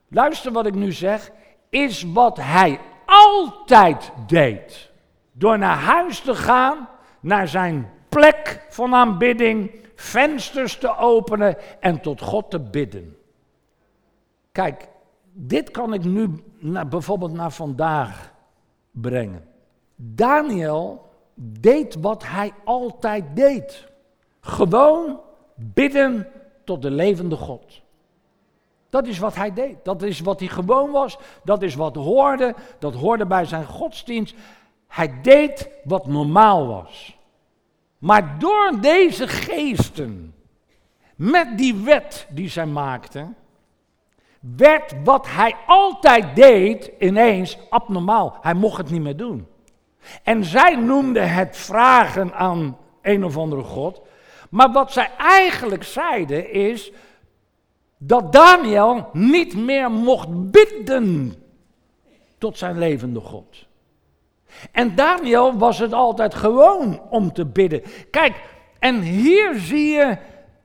luister 0.07 0.51
wat 0.51 0.65
ik 0.65 0.75
nu 0.75 0.91
zeg, 0.91 1.31
is 1.69 2.03
wat 2.03 2.37
hij 2.37 2.79
altijd 3.05 4.11
deed. 4.27 4.89
Door 5.31 5.57
naar 5.57 5.77
huis 5.77 6.19
te 6.19 6.35
gaan, 6.35 6.89
naar 7.19 7.47
zijn 7.47 7.91
plek 8.09 8.65
van 8.69 8.93
aanbidding, 8.93 9.71
vensters 9.95 10.77
te 10.77 10.97
openen 10.97 11.57
en 11.79 12.01
tot 12.01 12.21
God 12.21 12.49
te 12.51 12.59
bidden. 12.59 13.17
Kijk, 14.51 14.87
dit 15.31 15.71
kan 15.71 15.93
ik 15.93 16.03
nu 16.03 16.43
naar, 16.57 16.87
bijvoorbeeld 16.87 17.33
naar 17.33 17.51
vandaag 17.51 18.33
brengen. 18.91 19.45
Daniel 19.95 21.09
deed 21.35 21.95
wat 21.95 22.23
hij 22.25 22.53
altijd 22.63 23.23
deed. 23.35 23.87
Gewoon 24.39 25.19
bidden 25.55 26.27
tot 26.63 26.81
de 26.81 26.91
levende 26.91 27.35
God. 27.35 27.81
Dat 28.89 29.07
is 29.07 29.19
wat 29.19 29.35
hij 29.35 29.53
deed. 29.53 29.75
Dat 29.83 30.01
is 30.01 30.19
wat 30.19 30.39
hij 30.39 30.49
gewoon 30.49 30.91
was. 30.91 31.17
Dat 31.43 31.61
is 31.61 31.75
wat 31.75 31.95
hoorde. 31.95 32.55
Dat 32.79 32.93
hoorde 32.93 33.25
bij 33.25 33.45
zijn 33.45 33.65
godsdienst. 33.65 34.35
Hij 34.87 35.21
deed 35.21 35.69
wat 35.83 36.07
normaal 36.07 36.67
was. 36.67 37.18
Maar 37.99 38.39
door 38.39 38.77
deze 38.81 39.27
geesten, 39.27 40.33
met 41.15 41.57
die 41.57 41.75
wet 41.75 42.27
die 42.29 42.49
zij 42.49 42.65
maakten, 42.65 43.35
werd 44.39 44.93
wat 45.03 45.27
hij 45.27 45.55
altijd 45.67 46.35
deed 46.35 46.91
ineens 46.99 47.57
abnormaal. 47.69 48.37
Hij 48.41 48.53
mocht 48.53 48.77
het 48.77 48.89
niet 48.89 49.01
meer 49.01 49.17
doen. 49.17 49.47
En 50.23 50.43
zij 50.43 50.75
noemden 50.75 51.33
het 51.33 51.57
vragen 51.57 52.33
aan 52.33 52.77
een 53.01 53.23
of 53.23 53.37
andere 53.37 53.63
God. 53.63 54.01
Maar 54.49 54.71
wat 54.71 54.91
zij 54.91 55.11
eigenlijk 55.17 55.83
zeiden 55.83 56.51
is 56.51 56.91
dat 57.97 58.33
Daniel 58.33 59.09
niet 59.13 59.55
meer 59.55 59.91
mocht 59.91 60.51
bidden 60.51 61.33
tot 62.37 62.57
zijn 62.57 62.77
levende 62.77 63.19
God. 63.19 63.67
En 64.71 64.95
Daniel 64.95 65.57
was 65.57 65.79
het 65.79 65.93
altijd 65.93 66.35
gewoon 66.35 67.01
om 67.09 67.33
te 67.33 67.45
bidden. 67.45 67.81
Kijk, 68.11 68.35
en 68.79 69.01
hier 69.01 69.55
zie 69.55 69.91
je 69.91 70.17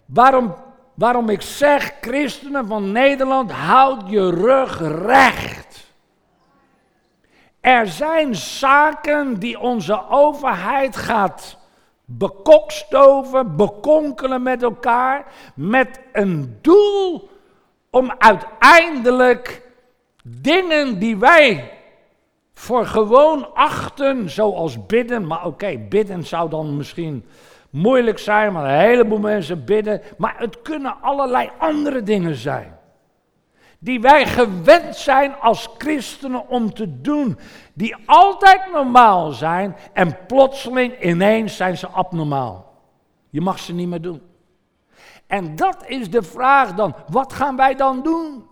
waarom 0.06 0.54
waarom 0.94 1.28
ik 1.28 1.42
zeg, 1.42 1.92
christenen 2.00 2.66
van 2.66 2.92
Nederland, 2.92 3.52
houd 3.52 4.02
je 4.06 4.30
rug 4.30 4.80
recht. 5.06 5.92
Er 7.60 7.86
zijn 7.86 8.34
zaken 8.34 9.38
die 9.38 9.60
onze 9.60 10.08
overheid 10.08 10.96
gaat 10.96 11.56
bekokstoven, 12.04 13.56
bekonkelen 13.56 14.42
met 14.42 14.62
elkaar, 14.62 15.24
met 15.54 16.00
een 16.12 16.58
doel 16.60 17.30
om 17.90 18.14
uiteindelijk 18.18 19.62
dingen 20.22 20.98
die 20.98 21.16
wij 21.16 21.73
voor 22.54 22.86
gewoon 22.86 23.54
achten, 23.54 24.30
zoals 24.30 24.86
bidden, 24.86 25.26
maar 25.26 25.46
oké, 25.46 25.78
bidden 25.78 26.24
zou 26.24 26.50
dan 26.50 26.76
misschien 26.76 27.24
moeilijk 27.70 28.18
zijn, 28.18 28.52
maar 28.52 28.64
een 28.64 28.88
heleboel 28.88 29.18
mensen 29.18 29.64
bidden, 29.64 30.00
maar 30.18 30.34
het 30.38 30.62
kunnen 30.62 30.96
allerlei 31.00 31.50
andere 31.58 32.02
dingen 32.02 32.34
zijn. 32.34 32.78
Die 33.78 34.00
wij 34.00 34.26
gewend 34.26 34.96
zijn 34.96 35.34
als 35.40 35.68
christenen 35.78 36.48
om 36.48 36.74
te 36.74 37.00
doen, 37.00 37.38
die 37.74 37.96
altijd 38.06 38.72
normaal 38.72 39.30
zijn 39.30 39.76
en 39.92 40.16
plotseling 40.26 41.02
ineens 41.02 41.56
zijn 41.56 41.76
ze 41.76 41.88
abnormaal. 41.88 42.72
Je 43.30 43.40
mag 43.40 43.58
ze 43.58 43.74
niet 43.74 43.88
meer 43.88 44.00
doen. 44.00 44.22
En 45.26 45.56
dat 45.56 45.84
is 45.86 46.10
de 46.10 46.22
vraag 46.22 46.74
dan, 46.74 46.94
wat 47.08 47.32
gaan 47.32 47.56
wij 47.56 47.74
dan 47.74 48.02
doen? 48.02 48.44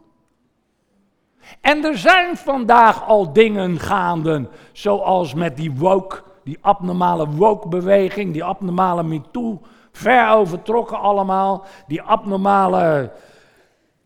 En 1.61 1.85
er 1.85 1.99
zijn 1.99 2.37
vandaag 2.37 3.07
al 3.07 3.33
dingen 3.33 3.79
gaande, 3.79 4.49
zoals 4.73 5.35
met 5.35 5.57
die 5.57 5.73
woke, 5.73 6.23
die 6.45 6.59
abnormale 6.61 7.27
woke-beweging, 7.27 8.33
die 8.33 8.45
abnormale 8.45 9.03
MeToo, 9.03 9.61
ver 9.93 10.31
overtrokken 10.31 10.99
allemaal, 10.99 11.65
die 11.87 12.03
abnormale 12.03 13.13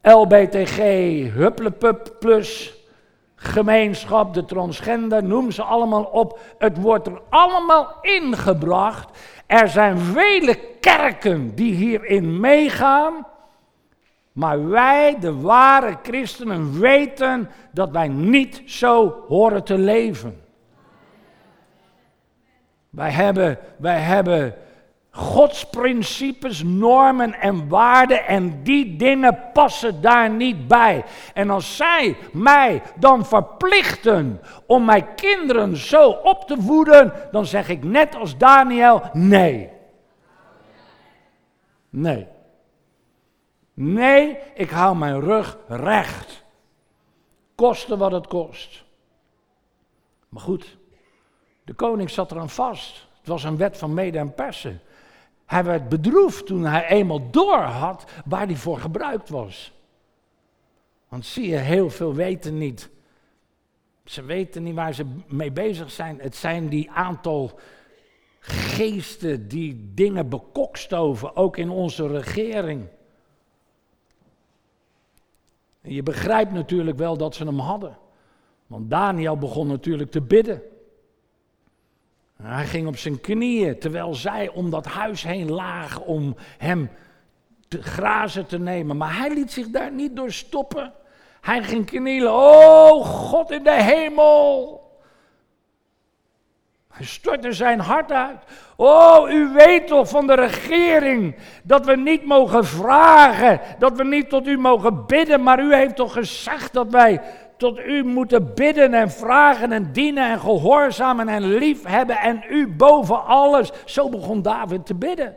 LBTG, 0.03 0.79
Hupplepup 1.33 2.17
plus 2.21 2.75
gemeenschap, 3.37 4.35
de 4.35 4.45
transgender, 4.45 5.25
noem 5.25 5.51
ze 5.51 5.63
allemaal 5.63 6.05
op. 6.05 6.39
Het 6.59 6.81
wordt 6.81 7.07
er 7.07 7.21
allemaal 7.29 7.95
ingebracht. 8.01 9.19
Er 9.47 9.69
zijn 9.69 9.99
vele 9.99 10.59
kerken 10.81 11.55
die 11.55 11.75
hierin 11.75 12.41
meegaan. 12.41 13.27
Maar 14.37 14.69
wij, 14.69 15.17
de 15.21 15.41
ware 15.41 15.99
christenen, 16.03 16.81
weten 16.81 17.51
dat 17.73 17.91
wij 17.91 18.09
niet 18.09 18.63
zo 18.65 19.25
horen 19.29 19.65
te 19.65 19.79
leven. 19.79 20.41
Wij 22.91 23.11
hebben, 23.11 23.59
wij 23.79 24.01
hebben 24.01 24.55
Gods 25.11 25.67
principes, 25.67 26.63
normen 26.63 27.41
en 27.41 27.69
waarden 27.69 28.27
en 28.27 28.63
die 28.63 28.97
dingen 28.97 29.39
passen 29.53 30.01
daar 30.01 30.31
niet 30.31 30.69
bij. 30.69 31.05
En 31.35 31.51
als 31.51 31.77
zij 31.77 32.17
mij 32.33 32.83
dan 32.97 33.27
verplichten 33.27 34.41
om 34.67 34.85
mijn 34.85 35.15
kinderen 35.15 35.77
zo 35.77 36.11
op 36.11 36.47
te 36.47 36.57
voeden, 36.59 37.13
dan 37.31 37.47
zeg 37.47 37.69
ik 37.69 37.85
net 37.85 38.17
als 38.17 38.37
Daniel 38.37 39.03
nee. 39.13 39.71
Nee. 41.91 42.35
Nee, 43.79 44.39
ik 44.55 44.71
hou 44.71 44.97
mijn 44.97 45.21
rug 45.21 45.59
recht. 45.69 46.45
Koste 47.55 47.97
wat 47.97 48.13
het 48.13 48.27
kost. 48.27 48.85
Maar 50.29 50.43
goed, 50.43 50.77
de 51.65 51.73
koning 51.73 52.11
zat 52.11 52.31
eraan 52.31 52.51
vast. 52.51 53.07
Het 53.19 53.27
was 53.27 53.45
een 53.45 53.57
wet 53.57 53.77
van 53.77 53.95
mede 53.95 54.19
en 54.19 54.35
persen. 54.35 54.81
Hij 55.47 55.65
werd 55.65 55.89
bedroefd 55.89 56.47
toen 56.47 56.65
hij 56.65 56.87
eenmaal 56.87 57.31
door 57.31 57.59
had 57.59 58.05
waar 58.25 58.47
hij 58.47 58.57
voor 58.57 58.79
gebruikt 58.79 59.29
was. 59.29 59.73
Want 61.09 61.27
zie 61.27 61.49
je, 61.49 61.57
heel 61.57 61.91
veel 61.91 62.15
weten 62.15 62.59
niet. 62.59 62.91
Ze 64.05 64.23
weten 64.23 64.63
niet 64.63 64.75
waar 64.75 64.95
ze 64.95 65.07
mee 65.27 65.53
bezig 65.53 65.91
zijn. 65.91 66.21
Het 66.21 66.37
zijn 66.37 66.69
die 66.69 66.91
aantal 66.91 67.59
geesten 68.41 69.49
die 69.49 69.91
dingen 69.95 70.29
bekokstoven, 70.29 71.37
ook 71.37 71.57
in 71.57 71.71
onze 71.71 72.07
regering. 72.07 72.89
Je 75.87 76.03
begrijpt 76.03 76.53
natuurlijk 76.53 76.99
wel 76.99 77.17
dat 77.17 77.35
ze 77.35 77.45
hem 77.45 77.59
hadden. 77.59 77.99
Want 78.67 78.91
Daniel 78.91 79.37
begon 79.37 79.67
natuurlijk 79.67 80.11
te 80.11 80.21
bidden. 80.21 80.63
Hij 82.43 82.67
ging 82.67 82.87
op 82.87 82.97
zijn 82.97 83.21
knieën 83.21 83.79
terwijl 83.79 84.15
zij 84.15 84.49
om 84.49 84.71
dat 84.71 84.87
huis 84.87 85.23
heen 85.23 85.51
lagen 85.51 86.07
om 86.07 86.37
hem 86.59 86.91
te 87.69 87.83
grazen 87.83 88.47
te 88.47 88.59
nemen. 88.59 88.97
Maar 88.97 89.17
hij 89.17 89.35
liet 89.35 89.53
zich 89.53 89.69
daar 89.69 89.93
niet 89.93 90.17
door 90.17 90.33
stoppen. 90.33 90.93
Hij 91.41 91.63
ging 91.63 91.87
knielen. 91.87 92.33
Oh 92.33 93.05
God 93.05 93.51
in 93.51 93.63
de 93.63 93.83
hemel. 93.83 94.85
Hij 96.97 97.07
stortte 97.07 97.53
zijn 97.53 97.81
hart 97.81 98.13
uit. 98.13 98.39
Oh, 98.77 99.31
u 99.31 99.49
weet 99.53 99.87
toch 99.87 100.09
van 100.09 100.27
de 100.27 100.35
regering 100.35 101.37
dat 101.63 101.87
we 101.87 101.97
niet 101.97 102.25
mogen 102.25 102.65
vragen, 102.65 103.61
dat 103.79 103.97
we 103.97 104.05
niet 104.05 104.29
tot 104.29 104.47
u 104.47 104.59
mogen 104.59 105.07
bidden, 105.07 105.43
maar 105.43 105.61
u 105.61 105.75
heeft 105.75 105.97
toch 105.97 106.13
gezegd 106.13 106.73
dat 106.73 106.91
wij 106.91 107.21
tot 107.57 107.79
u 107.79 108.05
moeten 108.05 108.55
bidden 108.55 108.95
en 108.95 109.11
vragen 109.11 109.73
en 109.73 109.93
dienen 109.93 110.31
en 110.31 110.41
gehoorzamen 110.41 111.29
en 111.29 111.43
lief 111.43 111.85
hebben 111.85 112.17
en 112.17 112.45
u 112.49 112.69
boven 112.69 113.25
alles. 113.25 113.71
Zo 113.85 114.09
begon 114.09 114.43
David 114.43 114.87
te 114.87 114.95
bidden. 114.95 115.37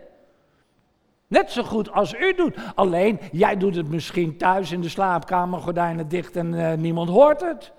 Net 1.27 1.51
zo 1.51 1.63
goed 1.63 1.91
als 1.91 2.13
u 2.13 2.33
doet. 2.33 2.55
Alleen, 2.75 3.19
jij 3.31 3.57
doet 3.57 3.75
het 3.75 3.89
misschien 3.89 4.37
thuis 4.37 4.71
in 4.71 4.81
de 4.81 4.89
slaapkamer, 4.89 5.59
gordijnen 5.59 6.07
dicht 6.07 6.35
en 6.35 6.53
uh, 6.53 6.73
niemand 6.73 7.09
hoort 7.09 7.41
het. 7.41 7.71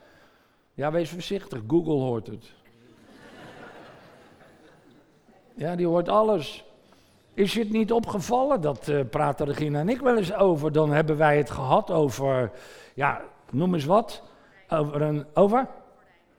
Ja, 0.74 0.90
wees 0.90 1.10
voorzichtig, 1.10 1.60
Google 1.66 1.92
hoort 1.92 2.26
het. 2.26 2.59
Ja, 5.60 5.76
die 5.76 5.86
hoort 5.86 6.08
alles. 6.08 6.64
Is 7.34 7.54
je 7.54 7.60
het 7.60 7.70
niet 7.70 7.92
opgevallen? 7.92 8.60
Dat 8.60 8.88
uh, 8.88 9.00
praten 9.10 9.46
Regina 9.46 9.80
en 9.80 9.88
ik 9.88 10.00
wel 10.00 10.16
eens 10.16 10.34
over. 10.34 10.72
Dan 10.72 10.92
hebben 10.92 11.16
wij 11.16 11.36
het 11.36 11.50
gehad 11.50 11.90
over, 11.90 12.50
ja, 12.94 13.20
noem 13.50 13.74
eens 13.74 13.84
wat. 13.84 14.22
Over 14.68 15.02
een, 15.02 15.26
over? 15.34 15.66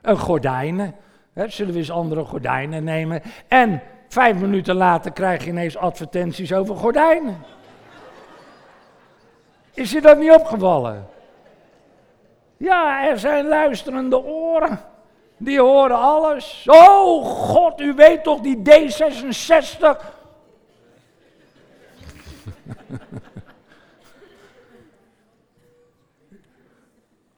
Een 0.02 0.18
gordijnen. 0.18 0.96
zullen 1.34 1.74
we 1.74 1.80
eens 1.80 1.92
andere 1.92 2.24
gordijnen 2.24 2.84
nemen? 2.84 3.22
En 3.48 3.82
vijf 4.08 4.40
minuten 4.40 4.76
later 4.76 5.12
krijg 5.12 5.44
je 5.44 5.50
ineens 5.50 5.78
advertenties 5.78 6.54
over 6.54 6.76
gordijnen. 6.76 7.38
Is 9.74 9.92
je 9.92 10.02
dat 10.02 10.18
niet 10.18 10.32
opgevallen? 10.32 11.08
Ja, 12.58 13.10
er 13.10 13.20
zijn 13.20 13.48
luisterende 13.48 14.24
oren. 14.24 14.91
Die 15.44 15.60
horen 15.60 15.98
alles. 15.98 16.66
Oh 16.68 17.26
God, 17.26 17.82
u 17.82 17.94
weet 17.94 18.24
toch 18.24 18.42
die 18.42 18.62
D66? 18.70 19.98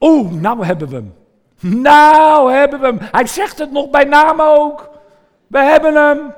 Oeh, 0.00 0.32
nou 0.32 0.64
hebben 0.64 0.88
we 0.88 0.94
hem. 0.94 1.14
Nou 1.82 2.52
hebben 2.52 2.80
we 2.80 2.86
hem. 2.86 2.98
Hij 3.00 3.26
zegt 3.26 3.58
het 3.58 3.72
nog 3.72 3.90
bij 3.90 4.04
naam 4.04 4.40
ook. 4.40 4.90
We 5.46 5.58
hebben 5.58 5.94
hem. 5.94 6.34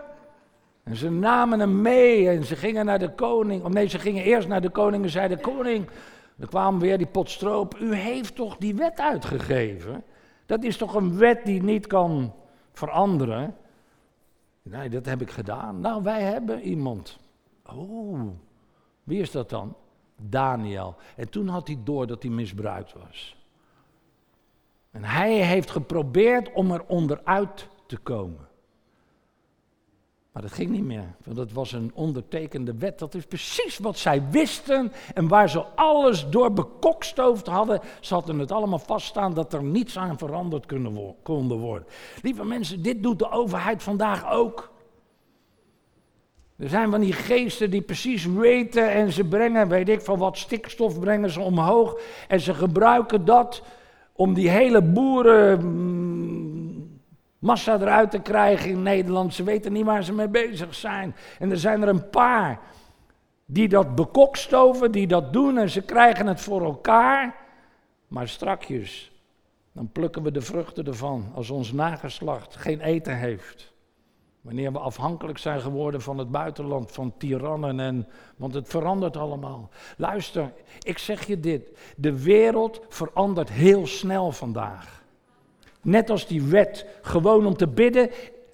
En 0.85 0.97
ze 0.97 1.11
namen 1.11 1.61
hem 1.61 1.83
mee 1.83 2.29
en 2.29 2.45
ze 2.45 2.57
gingen 2.57 2.87
naar 2.87 2.99
de 2.99 3.15
koning. 3.15 3.65
Of 3.65 3.73
nee, 3.73 3.89
ze 3.89 3.99
gingen 3.99 4.25
eerst 4.25 4.49
naar 4.49 4.61
de 4.61 4.71
koning 4.71 5.05
en 5.05 5.11
zeiden: 5.11 5.41
Koning, 5.41 5.89
er 6.41 6.49
kwam 6.49 6.79
weer 6.79 6.99
die 6.99 7.07
potstroop. 7.07 7.77
U 7.81 7.95
heeft 7.95 8.35
toch 8.35 8.57
die 8.57 8.75
wet 8.75 9.01
uitgegeven? 9.01 10.05
Dat 10.47 10.65
is 10.65 10.77
toch 10.77 10.95
een 10.95 11.19
wet 11.19 11.45
die 11.45 11.63
niet 11.63 11.87
kan 11.87 12.35
veranderen? 12.73 13.57
Nee, 14.63 14.89
dat 14.89 15.07
heb 15.07 15.21
ik 15.21 15.31
gedaan. 15.31 15.81
Nou, 15.81 16.03
wij 16.03 16.23
hebben 16.23 16.61
iemand. 16.61 17.19
Oh, 17.67 18.21
wie 19.05 19.21
is 19.21 19.31
dat 19.31 19.51
dan? 19.51 19.75
Daniel. 20.17 20.97
En 21.17 21.29
toen 21.29 21.49
had 21.49 21.67
hij 21.67 21.79
door 21.85 22.07
dat 22.07 22.23
hij 22.23 22.33
misbruikt 22.33 22.93
was. 22.93 23.37
En 24.91 25.05
hij 25.05 25.33
heeft 25.33 25.71
geprobeerd 25.71 26.53
om 26.53 26.71
er 26.71 26.85
onderuit 26.87 27.69
te 27.87 27.97
komen. 27.97 28.49
Maar 30.37 30.45
dat 30.45 30.55
ging 30.55 30.71
niet 30.71 30.85
meer, 30.85 31.15
want 31.25 31.37
dat 31.37 31.53
was 31.53 31.73
een 31.73 31.91
ondertekende 31.95 32.75
wet. 32.75 32.99
Dat 32.99 33.15
is 33.15 33.25
precies 33.25 33.79
wat 33.79 33.99
zij 33.99 34.23
wisten 34.31 34.93
en 35.15 35.29
waar 35.29 35.51
ze 35.51 35.65
alles 35.75 36.29
door 36.29 36.53
bekokstoofd 36.53 37.47
hadden. 37.47 37.81
Ze 38.01 38.15
hadden 38.15 38.39
het 38.39 38.53
allemaal 38.53 38.79
vaststaan 38.79 39.35
dat 39.35 39.53
er 39.53 39.63
niets 39.63 39.99
aan 39.99 40.19
veranderd 40.19 40.67
konden 41.23 41.59
worden. 41.59 41.87
Lieve 42.23 42.45
mensen, 42.45 42.83
dit 42.83 43.03
doet 43.03 43.19
de 43.19 43.31
overheid 43.31 43.83
vandaag 43.83 44.31
ook. 44.31 44.73
Er 46.57 46.69
zijn 46.69 46.91
van 46.91 47.01
die 47.01 47.13
geesten 47.13 47.71
die 47.71 47.83
precies 47.83 48.27
weten 48.27 48.91
en 48.91 49.13
ze 49.13 49.25
brengen, 49.25 49.69
weet 49.69 49.89
ik 49.89 50.01
van 50.01 50.19
wat, 50.19 50.39
stikstof 50.39 51.01
brengen 51.01 51.31
ze 51.31 51.41
omhoog. 51.41 52.01
En 52.29 52.41
ze 52.41 52.55
gebruiken 52.55 53.25
dat 53.25 53.63
om 54.13 54.35
die 54.35 54.49
hele 54.49 54.83
boerenmassa 57.47 57.81
eruit 57.81 58.11
te 58.11 58.19
krijgen 58.19 58.71
in 58.71 58.83
Nederland. 58.83 59.35
Ze 59.35 59.43
weten 59.43 59.73
niet 59.73 59.85
waar 59.85 60.05
ze 60.05 60.13
mee 60.13 60.29
bezig 60.29 60.75
zijn. 60.75 61.15
En 61.39 61.51
er 61.51 61.59
zijn 61.59 61.83
er 61.83 61.89
een 61.89 62.11
paar 62.11 62.61
die 63.45 63.69
dat 63.69 63.95
bekokstoven, 63.95 64.93
die 64.93 65.07
dat 65.07 65.33
doen 65.33 65.59
en 65.59 65.71
ze 65.71 65.83
krijgen 65.83 66.27
het 66.27 66.41
voor 66.41 66.65
elkaar. 66.65 67.35
Maar 68.09 68.29
strakjes, 68.29 69.13
dan 69.73 69.89
plukken 69.93 70.23
we 70.23 70.31
de 70.31 70.41
vruchten 70.41 70.87
ervan 70.87 71.33
als 71.35 71.51
ons 71.51 71.73
nageslacht 71.73 72.57
geen 72.57 72.81
eten 72.81 73.17
heeft. 73.17 73.75
Wanneer 74.41 74.73
we 74.73 74.79
afhankelijk 74.79 75.39
zijn 75.39 75.61
geworden 75.61 76.01
van 76.01 76.19
het 76.19 76.31
buitenland, 76.31 76.93
van 76.93 77.15
tirannen 77.19 77.81
en. 77.81 78.09
Want 78.37 78.55
het 78.55 78.69
verandert 78.69 79.17
allemaal. 79.17 79.69
Luister, 79.97 80.53
ik 80.81 80.99
zeg 80.99 81.27
je 81.27 81.41
dit. 81.41 81.79
De 81.97 82.23
wereld 82.23 82.81
verandert 82.89 83.51
heel 83.51 83.87
snel 83.87 84.33
vandaag. 84.33 85.05
Net 85.87 86.11
als 86.11 86.27
die 86.27 86.43
wet, 86.43 86.87
gewoon 87.03 87.47
om 87.47 87.57
te 87.57 87.67
bidden, 87.67 88.11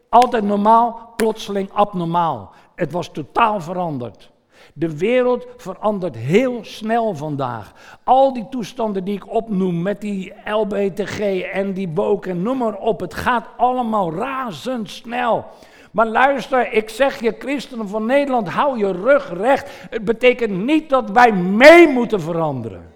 altijd 0.09 0.45
normaal, 0.45 1.13
plotseling 1.17 1.71
abnormaal. 1.73 2.53
Het 2.75 2.93
was 2.93 3.09
totaal 3.09 3.61
veranderd. 3.61 4.31
De 4.75 4.97
wereld 4.97 5.47
verandert 5.57 6.17
heel 6.17 6.65
snel 6.65 7.15
vandaag. 7.15 7.73
Al 8.05 8.33
die 8.33 8.49
toestanden 8.51 9.05
die 9.05 9.15
ik 9.15 9.33
opnoem 9.33 9.83
met 9.83 10.01
die 10.01 10.33
LBTG 10.45 11.41
en 11.41 11.73
die 11.73 11.89
boken, 11.89 12.43
noem 12.43 12.59
maar 12.59 12.77
op. 12.77 13.01
Het 13.01 13.15
gaat 13.15 13.49
allemaal 13.57 14.15
razendsnel. 14.15 15.45
Maar 15.91 16.07
luister, 16.07 16.73
ik 16.73 16.89
zeg 16.89 17.21
je 17.21 17.35
christenen 17.39 17.89
van 17.89 18.07
Nederland, 18.07 18.49
hou 18.49 18.79
je 18.79 18.93
rug 18.93 19.33
recht. 19.33 19.71
Het 19.91 20.05
betekent 20.05 20.65
niet 20.65 20.89
dat 20.89 21.11
wij 21.11 21.33
mee 21.33 21.89
moeten 21.89 22.21
veranderen. 22.21 22.93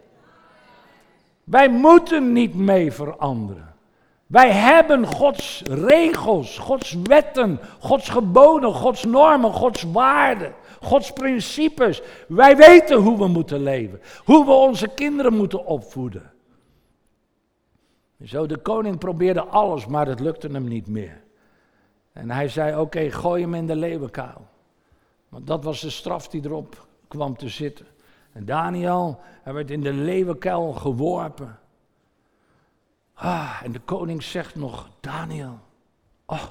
Wij 1.45 1.69
moeten 1.69 2.33
niet 2.33 2.55
mee 2.55 2.93
veranderen. 2.93 3.76
Wij 4.27 4.51
hebben 4.51 5.07
Gods 5.07 5.63
regels, 5.65 6.59
Gods 6.59 6.97
wetten, 7.03 7.61
Gods 7.79 8.09
geboden, 8.09 8.73
Gods 8.73 9.05
normen, 9.05 9.53
Gods 9.53 9.83
waarden, 9.83 10.55
Gods 10.81 11.13
principes. 11.13 12.03
Wij 12.29 12.57
weten 12.57 12.97
hoe 12.97 13.19
we 13.19 13.27
moeten 13.27 13.63
leven, 13.63 14.01
hoe 14.25 14.45
we 14.45 14.53
onze 14.53 14.89
kinderen 14.89 15.35
moeten 15.35 15.67
opvoeden. 15.67 16.33
Zo, 18.25 18.47
de 18.47 18.59
koning 18.59 18.99
probeerde 18.99 19.45
alles, 19.45 19.87
maar 19.87 20.07
het 20.07 20.21
lukte 20.21 20.49
hem 20.49 20.69
niet 20.69 20.89
meer. 20.89 21.23
En 22.13 22.31
hij 22.31 22.49
zei: 22.49 22.81
Oké, 22.81 23.11
gooi 23.11 23.43
hem 23.43 23.55
in 23.55 23.67
de 23.67 23.77
leeuwenkuil. 23.77 24.47
Want 25.29 25.47
dat 25.47 25.65
was 25.65 25.81
de 25.81 25.91
straf 25.91 26.29
die 26.29 26.45
erop 26.45 26.87
kwam 27.09 27.37
te 27.37 27.49
zitten. 27.49 27.87
En 28.33 28.45
Daniel, 28.45 29.21
hij 29.43 29.53
werd 29.53 29.71
in 29.71 29.81
de 29.81 29.93
leeuwenkuil 29.93 30.73
geworpen. 30.73 31.59
Ah, 33.19 33.61
en 33.63 33.73
de 33.73 33.81
koning 33.81 34.23
zegt 34.23 34.55
nog: 34.55 34.89
Daniel, 35.01 35.59
oh, 36.27 36.47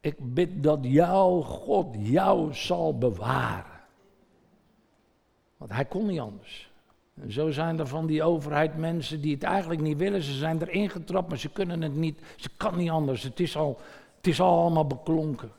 ik 0.00 0.34
bid 0.34 0.62
dat 0.62 0.78
jouw 0.82 1.40
God 1.40 1.86
jou 1.98 2.54
zal 2.54 2.98
bewaren. 2.98 3.80
Want 5.56 5.72
hij 5.72 5.84
kon 5.84 6.06
niet 6.06 6.20
anders. 6.20 6.70
En 7.14 7.32
zo 7.32 7.50
zijn 7.50 7.78
er 7.78 7.86
van 7.86 8.06
die 8.06 8.22
overheid 8.22 8.76
mensen 8.76 9.20
die 9.20 9.34
het 9.34 9.42
eigenlijk 9.42 9.80
niet 9.80 9.98
willen. 9.98 10.22
Ze 10.22 10.32
zijn 10.32 10.62
erin 10.62 10.90
getrapt, 10.90 11.28
maar 11.28 11.38
ze 11.38 11.48
kunnen 11.50 11.82
het 11.82 11.94
niet. 11.94 12.20
Ze 12.36 12.48
kan 12.56 12.76
niet 12.76 12.90
anders. 12.90 13.22
Het 13.22 13.40
is 13.40 13.56
al 13.56 13.80
het 14.20 14.26
is 14.26 14.40
allemaal 14.40 14.86
beklonken. 14.86 15.52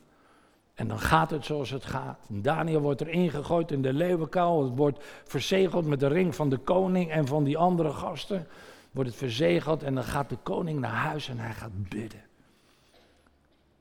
En 0.73 0.87
dan 0.87 0.99
gaat 0.99 1.29
het 1.29 1.45
zoals 1.45 1.69
het 1.69 1.85
gaat. 1.85 2.19
Daniel 2.27 2.79
wordt 2.79 3.01
erin 3.01 3.29
gegooid 3.29 3.71
in 3.71 3.81
de 3.81 3.93
leeuwenkuil. 3.93 4.63
Het 4.63 4.77
wordt 4.77 4.99
verzegeld 5.23 5.85
met 5.85 5.99
de 5.99 6.07
ring 6.07 6.35
van 6.35 6.49
de 6.49 6.57
koning 6.57 7.11
en 7.11 7.27
van 7.27 7.43
die 7.43 7.57
andere 7.57 7.91
gasten. 7.91 8.47
Wordt 8.91 9.09
het 9.09 9.19
verzegeld 9.19 9.83
en 9.83 9.95
dan 9.95 10.03
gaat 10.03 10.29
de 10.29 10.37
koning 10.43 10.79
naar 10.79 10.91
huis 10.91 11.29
en 11.29 11.39
hij 11.39 11.53
gaat 11.53 11.89
bidden. 11.89 12.21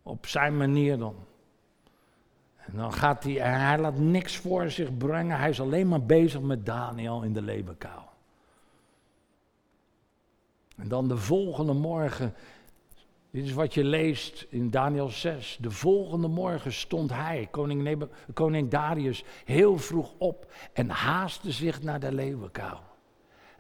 Op 0.03 0.27
zijn 0.27 0.57
manier 0.57 0.99
dan. 0.99 1.17
En 2.57 2.77
dan 2.77 2.93
gaat 2.93 3.25
hij, 3.25 3.33
hij 3.33 3.79
laat 3.79 3.99
niks 3.99 4.37
voor 4.37 4.71
zich 4.71 4.97
brengen. 4.97 5.39
Hij 5.39 5.49
is 5.49 5.61
alleen 5.61 5.89
maar 5.89 6.03
bezig 6.03 6.41
met 6.41 6.67
Daniel 6.67 7.23
in 7.23 7.33
de 7.33 7.43
leeuwenkuil. 7.43 8.09
En 10.77 10.89
dan 10.89 11.09
de 11.09 11.17
volgende 11.17 11.73
morgen 11.73 12.35
dit 13.31 13.45
is 13.45 13.53
wat 13.53 13.75
je 13.75 13.85
leest 13.85 14.47
in 14.49 14.71
Daniel 14.71 15.09
6. 15.09 15.59
De 15.61 15.71
volgende 15.71 16.29
morgen 16.29 16.73
stond 16.73 17.13
hij, 17.13 17.49
koning, 17.51 18.09
koning 18.33 18.71
Darius, 18.71 19.25
heel 19.45 19.79
vroeg 19.79 20.15
op 20.19 20.53
en 20.73 20.89
haastte 20.89 21.53
zich 21.53 21.83
naar 21.83 22.01
de 22.01 22.13
leeuwenkuil. 22.13 22.90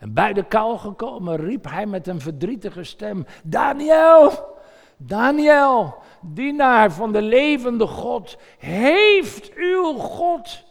En 0.00 0.12
bij 0.14 0.32
de 0.32 0.44
kuil 0.44 0.78
gekomen 0.78 1.36
riep 1.36 1.64
hij 1.68 1.86
met 1.86 2.06
een 2.06 2.20
verdrietige 2.20 2.84
stem: 2.84 3.26
Daniel, 3.42 4.56
Daniel, 4.96 5.94
dienaar 6.20 6.92
van 6.92 7.12
de 7.12 7.22
levende 7.22 7.86
God, 7.86 8.36
heeft 8.58 9.54
uw 9.54 9.92
God, 9.92 10.64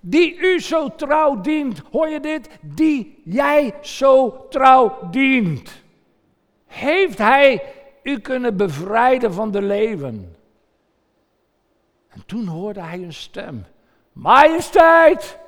die 0.00 0.38
u 0.38 0.60
zo 0.60 0.94
trouw 0.94 1.40
dient, 1.40 1.82
hoor 1.90 2.08
je 2.08 2.20
dit? 2.20 2.48
Die 2.60 3.22
jij 3.24 3.74
zo 3.80 4.46
trouw 4.48 4.98
dient. 5.10 5.82
Heeft 6.66 7.18
hij 7.18 7.62
u 8.02 8.18
kunnen 8.18 8.56
bevrijden 8.56 9.34
van 9.34 9.50
de 9.50 9.62
leven. 9.62 10.36
En 12.08 12.22
toen 12.26 12.46
hoorde 12.46 12.80
hij 12.80 13.02
een 13.02 13.12
stem. 13.12 13.64
Majesteit, 14.12 15.38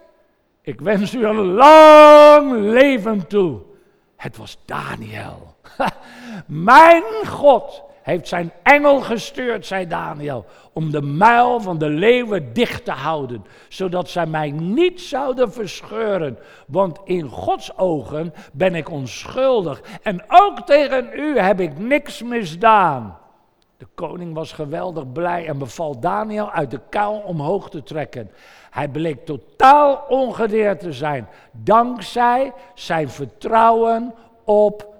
ik 0.66 0.81
wens 0.81 1.14
u 1.14 1.26
een 1.26 1.44
lang 1.44 2.61
leven 2.61 3.26
toe. 3.26 3.61
Het 4.16 4.37
was 4.37 4.59
Daniel. 4.64 5.55
Mijn 6.46 7.02
God 7.26 7.83
heeft 8.02 8.29
zijn 8.29 8.52
engel 8.62 9.00
gestuurd, 9.00 9.66
zei 9.66 9.87
Daniel, 9.87 10.44
om 10.72 10.90
de 10.90 11.02
muil 11.02 11.61
van 11.61 11.79
de 11.79 11.88
leeuwen 11.88 12.52
dicht 12.52 12.85
te 12.85 12.90
houden, 12.90 13.44
zodat 13.68 14.09
zij 14.09 14.26
mij 14.26 14.50
niet 14.50 15.00
zouden 15.00 15.52
verscheuren. 15.52 16.38
Want 16.66 16.98
in 17.05 17.29
Gods 17.29 17.79
ogen 17.79 18.35
ben 18.52 18.74
ik 18.74 18.90
onschuldig 18.90 19.81
en 20.02 20.24
ook 20.29 20.61
tegen 20.61 21.11
u 21.14 21.38
heb 21.38 21.61
ik 21.61 21.79
niks 21.79 22.22
misdaan. 22.22 23.18
De 23.76 23.87
koning 23.94 24.35
was 24.35 24.52
geweldig 24.52 25.12
blij 25.12 25.46
en 25.46 25.59
beval 25.59 26.00
Daniel 26.00 26.50
uit 26.50 26.70
de 26.70 26.81
kuil 26.90 27.22
omhoog 27.24 27.70
te 27.70 27.83
trekken. 27.83 28.31
Hij 28.77 28.89
bleek 28.89 29.25
totaal 29.25 30.05
ongedeerd 30.09 30.81
te 30.81 30.93
zijn, 30.93 31.29
dankzij 31.51 32.53
zijn 32.75 33.11
vertrouwen 33.11 34.15
op 34.45 34.95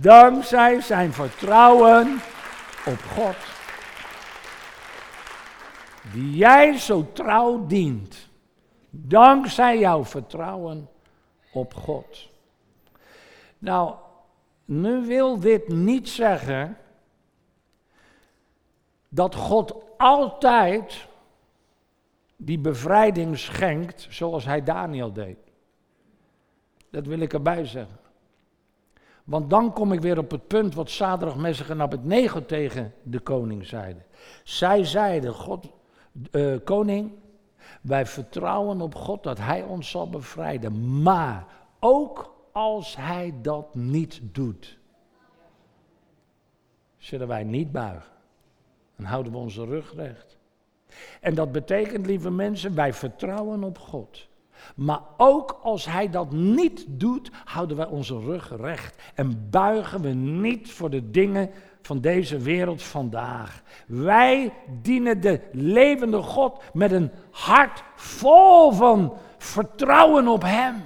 Dankzij 0.00 0.80
zijn 0.80 1.12
vertrouwen 1.12 2.20
op 2.86 2.98
God. 3.14 3.36
Die 6.12 6.36
jij 6.36 6.78
zo 6.78 7.12
trouw 7.12 7.66
dient. 7.66 8.28
Dankzij 8.90 9.78
jouw 9.78 10.04
vertrouwen 10.04 10.88
op 11.52 11.74
God. 11.74 12.28
Nou, 13.58 13.94
nu 14.64 15.06
wil 15.06 15.40
dit 15.40 15.68
niet 15.68 16.08
zeggen 16.08 16.78
dat 19.08 19.34
God 19.34 19.74
altijd 19.96 21.06
die 22.36 22.58
bevrijding 22.58 23.38
schenkt 23.38 24.06
zoals 24.10 24.44
hij 24.44 24.62
Daniel 24.62 25.12
deed. 25.12 25.38
Dat 26.90 27.06
wil 27.06 27.18
ik 27.18 27.32
erbij 27.32 27.64
zeggen. 27.64 27.98
Want 29.24 29.50
dan 29.50 29.72
kom 29.72 29.92
ik 29.92 30.00
weer 30.00 30.18
op 30.18 30.30
het 30.30 30.46
punt 30.46 30.74
wat 30.74 30.90
Sadrach, 30.90 31.36
Messig 31.36 31.70
en 31.70 31.80
Abednego 31.80 32.44
tegen 32.44 32.94
de 33.02 33.18
koning 33.20 33.66
zeiden. 33.66 34.04
Zij 34.44 34.84
zeiden, 34.84 35.34
God, 35.34 35.72
uh, 36.30 36.56
koning, 36.64 37.12
wij 37.80 38.06
vertrouwen 38.06 38.80
op 38.80 38.94
God 38.94 39.22
dat 39.22 39.38
hij 39.38 39.62
ons 39.62 39.90
zal 39.90 40.10
bevrijden. 40.10 41.02
Maar 41.02 41.46
ook 41.80 42.34
als 42.52 42.96
hij 42.96 43.34
dat 43.42 43.74
niet 43.74 44.20
doet, 44.22 44.78
zullen 46.96 47.28
wij 47.28 47.44
niet 47.44 47.72
buigen. 47.72 48.12
Dan 48.96 49.06
houden 49.06 49.32
we 49.32 49.38
onze 49.38 49.64
rug 49.64 49.94
recht. 49.94 50.35
En 51.20 51.34
dat 51.34 51.52
betekent, 51.52 52.06
lieve 52.06 52.30
mensen, 52.30 52.74
wij 52.74 52.92
vertrouwen 52.92 53.64
op 53.64 53.78
God. 53.78 54.28
Maar 54.74 55.00
ook 55.16 55.58
als 55.62 55.86
hij 55.86 56.10
dat 56.10 56.32
niet 56.32 56.84
doet, 56.88 57.30
houden 57.44 57.76
wij 57.76 57.86
onze 57.86 58.18
rug 58.18 58.52
recht 58.56 59.02
en 59.14 59.50
buigen 59.50 60.00
we 60.00 60.08
niet 60.08 60.72
voor 60.72 60.90
de 60.90 61.10
dingen 61.10 61.50
van 61.82 62.00
deze 62.00 62.38
wereld 62.38 62.82
vandaag. 62.82 63.62
Wij 63.86 64.52
dienen 64.82 65.20
de 65.20 65.40
levende 65.52 66.22
God 66.22 66.62
met 66.72 66.92
een 66.92 67.10
hart 67.30 67.82
vol 67.94 68.72
van 68.72 69.16
vertrouwen 69.38 70.28
op 70.28 70.42
Hem. 70.42 70.84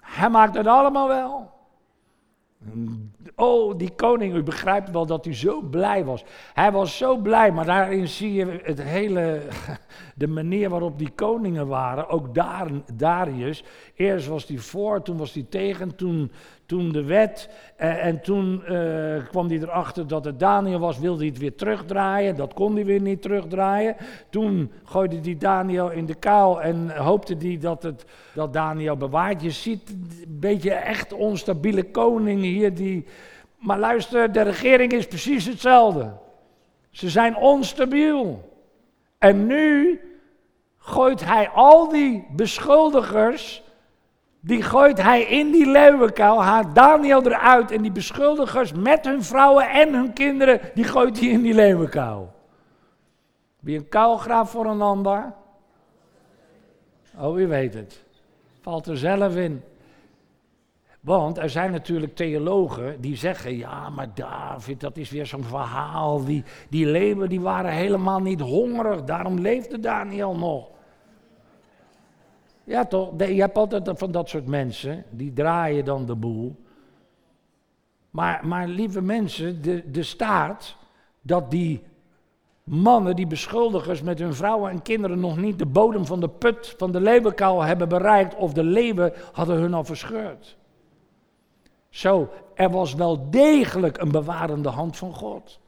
Hij 0.00 0.30
maakt 0.30 0.56
het 0.56 0.66
allemaal 0.66 1.08
wel. 1.08 1.50
Oh, 3.40 3.76
die 3.76 3.90
koning, 3.90 4.34
u 4.34 4.42
begrijpt 4.42 4.90
wel 4.90 5.06
dat 5.06 5.24
hij 5.24 5.34
zo 5.34 5.60
blij 5.60 6.04
was. 6.04 6.24
Hij 6.54 6.72
was 6.72 6.96
zo 6.96 7.16
blij, 7.16 7.52
maar 7.52 7.64
daarin 7.64 8.08
zie 8.08 8.32
je 8.32 8.60
het 8.62 8.82
hele, 8.82 9.42
de 10.18 10.26
manier 10.26 10.68
waarop 10.68 10.98
die 10.98 11.10
koningen 11.14 11.66
waren. 11.66 12.08
Ook 12.08 12.34
Dar, 12.34 12.70
Darius. 12.94 13.64
Eerst 13.94 14.26
was 14.26 14.46
hij 14.46 14.58
voor, 14.58 15.02
toen 15.02 15.16
was 15.16 15.32
hij 15.32 15.46
tegen, 15.48 15.96
toen, 15.96 16.30
toen 16.66 16.92
de 16.92 17.04
wet. 17.04 17.50
Eh, 17.76 18.04
en 18.06 18.22
toen 18.22 18.64
eh, 18.64 19.26
kwam 19.28 19.48
hij 19.48 19.58
erachter 19.58 20.06
dat 20.06 20.24
het 20.24 20.38
Daniel 20.38 20.78
was, 20.78 20.98
wilde 20.98 21.18
hij 21.18 21.28
het 21.28 21.38
weer 21.38 21.54
terugdraaien. 21.54 22.36
Dat 22.36 22.54
kon 22.54 22.74
hij 22.74 22.84
weer 22.84 23.00
niet 23.00 23.22
terugdraaien. 23.22 23.96
Toen 24.30 24.72
gooide 24.84 25.18
hij 25.22 25.36
Daniel 25.38 25.90
in 25.90 26.06
de 26.06 26.14
kuil 26.14 26.62
en 26.62 26.96
hoopte 26.96 27.36
hij 27.38 27.58
dat, 27.58 27.82
het, 27.82 28.04
dat 28.34 28.52
Daniel 28.52 28.96
bewaard. 28.96 29.42
Je 29.42 29.50
ziet 29.50 29.90
een 29.90 30.38
beetje 30.40 30.72
echt 30.72 31.12
onstabiele 31.12 31.82
koningen 31.82 32.50
hier. 32.50 32.74
Die... 32.74 33.06
Maar 33.58 33.78
luister, 33.78 34.32
de 34.32 34.42
regering 34.42 34.92
is 34.92 35.06
precies 35.06 35.46
hetzelfde. 35.46 36.12
Ze 36.90 37.08
zijn 37.08 37.36
onstabiel. 37.36 38.46
En 39.18 39.46
nu 39.46 40.00
gooit 40.78 41.24
hij 41.24 41.48
al 41.48 41.88
die 41.88 42.26
beschuldigers 42.30 43.62
die 44.40 44.62
gooit 44.62 45.02
hij 45.02 45.22
in 45.22 45.50
die 45.50 45.66
leeuwenkuil, 45.66 46.42
haalt 46.42 46.74
Daniel 46.74 47.26
eruit 47.26 47.70
en 47.70 47.82
die 47.82 47.92
beschuldigers 47.92 48.72
met 48.72 49.04
hun 49.04 49.22
vrouwen 49.22 49.70
en 49.70 49.94
hun 49.94 50.12
kinderen, 50.12 50.60
die 50.74 50.84
gooit 50.84 51.20
hij 51.20 51.28
in 51.28 51.42
die 51.42 51.54
leeuwenkuil. 51.54 52.32
Wie 53.60 53.78
een 53.78 53.88
kuil 53.88 54.16
graaft 54.16 54.50
voor 54.50 54.66
een 54.66 54.80
ander? 54.80 55.32
Oh, 57.18 57.34
wie 57.34 57.46
weet 57.46 57.74
het. 57.74 58.04
Valt 58.60 58.86
er 58.86 58.98
zelf 58.98 59.36
in. 59.36 59.62
Want 61.08 61.38
er 61.38 61.50
zijn 61.50 61.70
natuurlijk 61.70 62.14
theologen 62.14 63.00
die 63.00 63.16
zeggen, 63.16 63.56
ja, 63.56 63.90
maar 63.90 64.14
David, 64.14 64.80
dat 64.80 64.96
is 64.96 65.10
weer 65.10 65.26
zo'n 65.26 65.44
verhaal. 65.44 66.24
Die, 66.24 66.44
die 66.68 66.86
leeuwen 66.86 67.28
die 67.28 67.40
waren 67.40 67.70
helemaal 67.70 68.20
niet 68.20 68.40
hongerig, 68.40 69.04
daarom 69.04 69.38
leefde 69.38 69.80
Daniel 69.80 70.36
nog. 70.36 70.68
Ja, 72.64 72.84
toch? 72.84 73.12
Je 73.18 73.40
hebt 73.40 73.56
altijd 73.56 73.90
van 73.98 74.10
dat 74.10 74.28
soort 74.28 74.46
mensen, 74.46 75.04
die 75.10 75.32
draaien 75.32 75.84
dan 75.84 76.06
de 76.06 76.14
boel. 76.14 76.56
Maar, 78.10 78.46
maar 78.46 78.66
lieve 78.66 79.02
mensen, 79.02 79.62
de, 79.62 79.90
de 79.90 80.02
staat 80.02 80.76
dat 81.20 81.50
die 81.50 81.82
mannen, 82.64 83.16
die 83.16 83.26
beschuldigers 83.26 84.02
met 84.02 84.18
hun 84.18 84.34
vrouwen 84.34 84.70
en 84.70 84.82
kinderen 84.82 85.20
nog 85.20 85.36
niet 85.36 85.58
de 85.58 85.66
bodem 85.66 86.06
van 86.06 86.20
de 86.20 86.28
put 86.28 86.74
van 86.76 86.92
de 86.92 87.00
leeuwenkuil 87.00 87.62
hebben 87.62 87.88
bereikt 87.88 88.34
of 88.34 88.52
de 88.52 88.64
leeuwen 88.64 89.12
hadden 89.32 89.56
hun 89.56 89.74
al 89.74 89.84
verscheurd. 89.84 90.56
Zo, 91.88 92.28
er 92.54 92.70
was 92.70 92.94
wel 92.94 93.30
degelijk 93.30 93.98
een 93.98 94.10
bewarende 94.10 94.68
hand 94.68 94.96
van 94.96 95.14
God. 95.14 95.58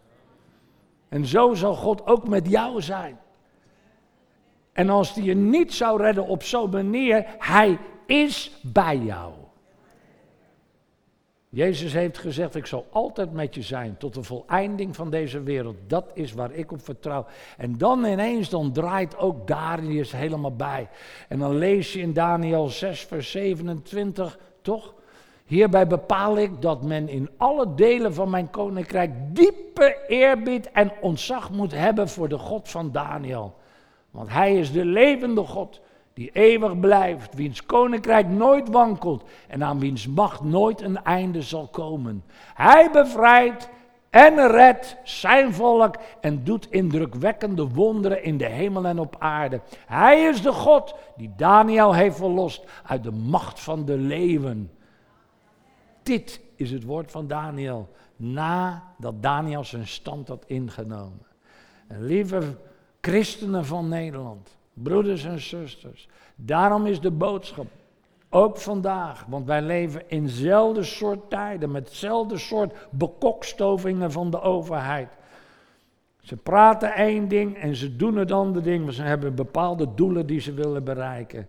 En 1.09 1.27
zo 1.27 1.55
zal 1.55 1.75
God 1.75 2.07
ook 2.07 2.29
met 2.29 2.49
jou 2.49 2.83
zijn. 2.83 3.19
En 4.73 4.91
als 4.91 5.15
die 5.15 5.25
je 5.25 5.35
niet 5.35 5.75
zou 5.75 6.03
redden 6.03 6.27
op 6.27 6.43
zo'n 6.43 6.71
manier, 6.71 7.27
hij 7.39 7.79
is 8.07 8.59
bij 8.63 8.97
jou. 8.97 9.33
Jezus 11.53 11.93
heeft 11.93 12.19
gezegd, 12.19 12.55
ik 12.55 12.67
zal 12.67 12.87
altijd 12.91 13.33
met 13.33 13.55
je 13.55 13.63
zijn 13.63 13.97
tot 13.97 14.15
de 14.15 14.23
voleinding 14.23 14.97
van 14.97 15.11
deze 15.11 15.43
wereld. 15.43 15.77
Dat 15.87 16.11
is 16.15 16.33
waar 16.33 16.53
ik 16.53 16.73
op 16.73 16.85
vertrouw. 16.85 17.27
En 17.57 17.79
dan 17.79 18.05
ineens, 18.05 18.49
dan 18.49 18.73
draait 18.73 19.19
ook 19.19 19.47
Darius 19.47 20.13
helemaal 20.13 20.57
bij. 20.57 20.89
En 21.29 21.39
dan 21.39 21.57
lees 21.57 21.93
je 21.93 22.01
in 22.01 22.13
Daniel 22.13 22.69
6, 22.69 23.01
vers 23.05 23.31
27, 23.31 24.39
toch? 24.63 24.95
Hierbij 25.51 25.87
bepaal 25.87 26.39
ik 26.39 26.63
dat 26.63 26.83
men 26.83 27.09
in 27.09 27.31
alle 27.37 27.75
delen 27.75 28.15
van 28.15 28.31
mijn 28.31 28.51
koninkrijk 28.51 29.11
diepe 29.37 29.99
eerbied 30.09 30.71
en 30.71 30.93
ontzag 31.01 31.51
moet 31.51 31.73
hebben 31.73 32.09
voor 32.09 32.29
de 32.29 32.39
God 32.39 32.69
van 32.69 32.93
Daniel. 32.93 33.55
Want 34.11 34.29
hij 34.29 34.57
is 34.57 34.73
de 34.73 34.85
levende 34.85 35.45
God 35.45 35.81
die 36.15 36.31
eeuwig 36.33 36.81
blijft, 36.81 37.35
wiens 37.35 37.67
koninkrijk 37.67 38.29
nooit 38.29 38.69
wankelt 38.69 39.25
en 39.49 39.65
aan 39.65 39.79
wiens 39.79 40.07
macht 40.07 40.43
nooit 40.43 40.81
een 40.81 41.05
einde 41.05 41.43
zal 41.43 41.69
komen. 41.69 42.25
Hij 42.55 42.91
bevrijdt 42.93 43.69
en 44.11 44.51
redt 44.51 44.97
zijn 45.05 45.55
volk 45.55 45.97
en 46.21 46.45
doet 46.45 46.71
indrukwekkende 46.71 47.69
wonderen 47.69 48.25
in 48.25 48.37
de 48.37 48.49
hemel 48.49 48.85
en 48.85 48.99
op 48.99 49.17
aarde. 49.19 49.61
Hij 49.87 50.21
is 50.21 50.43
de 50.43 50.53
God 50.53 50.95
die 51.17 51.33
Daniel 51.37 51.95
heeft 51.95 52.17
verlost 52.17 52.65
uit 52.87 53.03
de 53.03 53.13
macht 53.13 53.61
van 53.61 53.85
de 53.85 53.97
leeuwen. 53.97 54.71
Dit 56.03 56.41
is 56.55 56.71
het 56.71 56.85
woord 56.85 57.11
van 57.11 57.27
Daniel, 57.27 57.89
nadat 58.17 59.23
Daniel 59.23 59.65
zijn 59.65 59.87
stand 59.87 60.29
had 60.29 60.45
ingenomen. 60.47 61.27
En 61.87 62.05
lieve 62.05 62.57
Christenen 63.01 63.65
van 63.65 63.89
Nederland, 63.89 64.57
broeders 64.73 65.25
en 65.25 65.41
zusters. 65.41 66.09
Daarom 66.35 66.87
is 66.87 67.01
de 67.01 67.11
boodschap 67.11 67.67
ook 68.29 68.59
vandaag, 68.59 69.25
want 69.29 69.47
wij 69.47 69.63
leven 69.63 70.03
in 70.09 70.25
dezelfde 70.25 70.83
soort 70.83 71.31
tijden, 71.31 71.71
met 71.71 71.89
hetzelfde 71.89 72.39
soort 72.39 72.75
bekokstovingen 72.91 74.13
van 74.13 74.31
de 74.31 74.41
overheid. 74.41 75.09
Ze 76.21 76.37
praten 76.37 76.95
één 76.95 77.29
ding 77.29 77.57
en 77.57 77.77
ze 77.77 77.97
doen 77.97 78.17
het 78.17 78.33
andere 78.33 78.65
ding, 78.65 78.85
maar 78.85 78.93
ze 78.93 79.03
hebben 79.03 79.35
bepaalde 79.35 79.95
doelen 79.95 80.27
die 80.27 80.41
ze 80.41 80.53
willen 80.53 80.85
bereiken. 80.85 81.49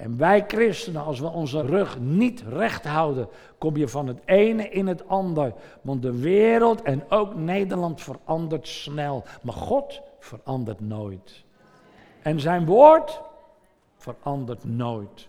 En 0.00 0.16
wij 0.18 0.44
christenen, 0.48 1.04
als 1.04 1.20
we 1.20 1.26
onze 1.26 1.62
rug 1.62 1.98
niet 1.98 2.42
recht 2.48 2.84
houden, 2.84 3.28
kom 3.58 3.76
je 3.76 3.88
van 3.88 4.06
het 4.06 4.20
ene 4.24 4.68
in 4.68 4.86
het 4.86 5.08
ander. 5.08 5.52
Want 5.80 6.02
de 6.02 6.20
wereld 6.20 6.82
en 6.82 7.04
ook 7.08 7.34
Nederland 7.34 8.00
verandert 8.02 8.68
snel. 8.68 9.24
Maar 9.42 9.54
God 9.54 10.00
verandert 10.18 10.80
nooit. 10.80 11.44
En 12.22 12.40
zijn 12.40 12.66
woord 12.66 13.20
verandert 13.96 14.64
nooit. 14.64 15.28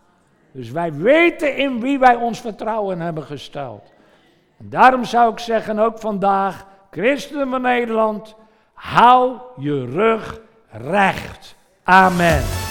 Dus 0.51 0.71
wij 0.71 0.93
weten 0.93 1.57
in 1.57 1.79
wie 1.79 1.99
wij 1.99 2.15
ons 2.15 2.39
vertrouwen 2.39 2.99
hebben 2.99 3.23
gesteld. 3.23 3.91
En 4.57 4.69
daarom 4.69 5.05
zou 5.05 5.31
ik 5.31 5.39
zeggen, 5.39 5.79
ook 5.79 5.99
vandaag, 5.99 6.65
christenen 6.91 7.49
van 7.49 7.61
Nederland, 7.61 8.35
hou 8.73 9.37
je 9.57 9.85
rug 9.85 10.41
recht. 10.69 11.55
Amen. 11.83 12.70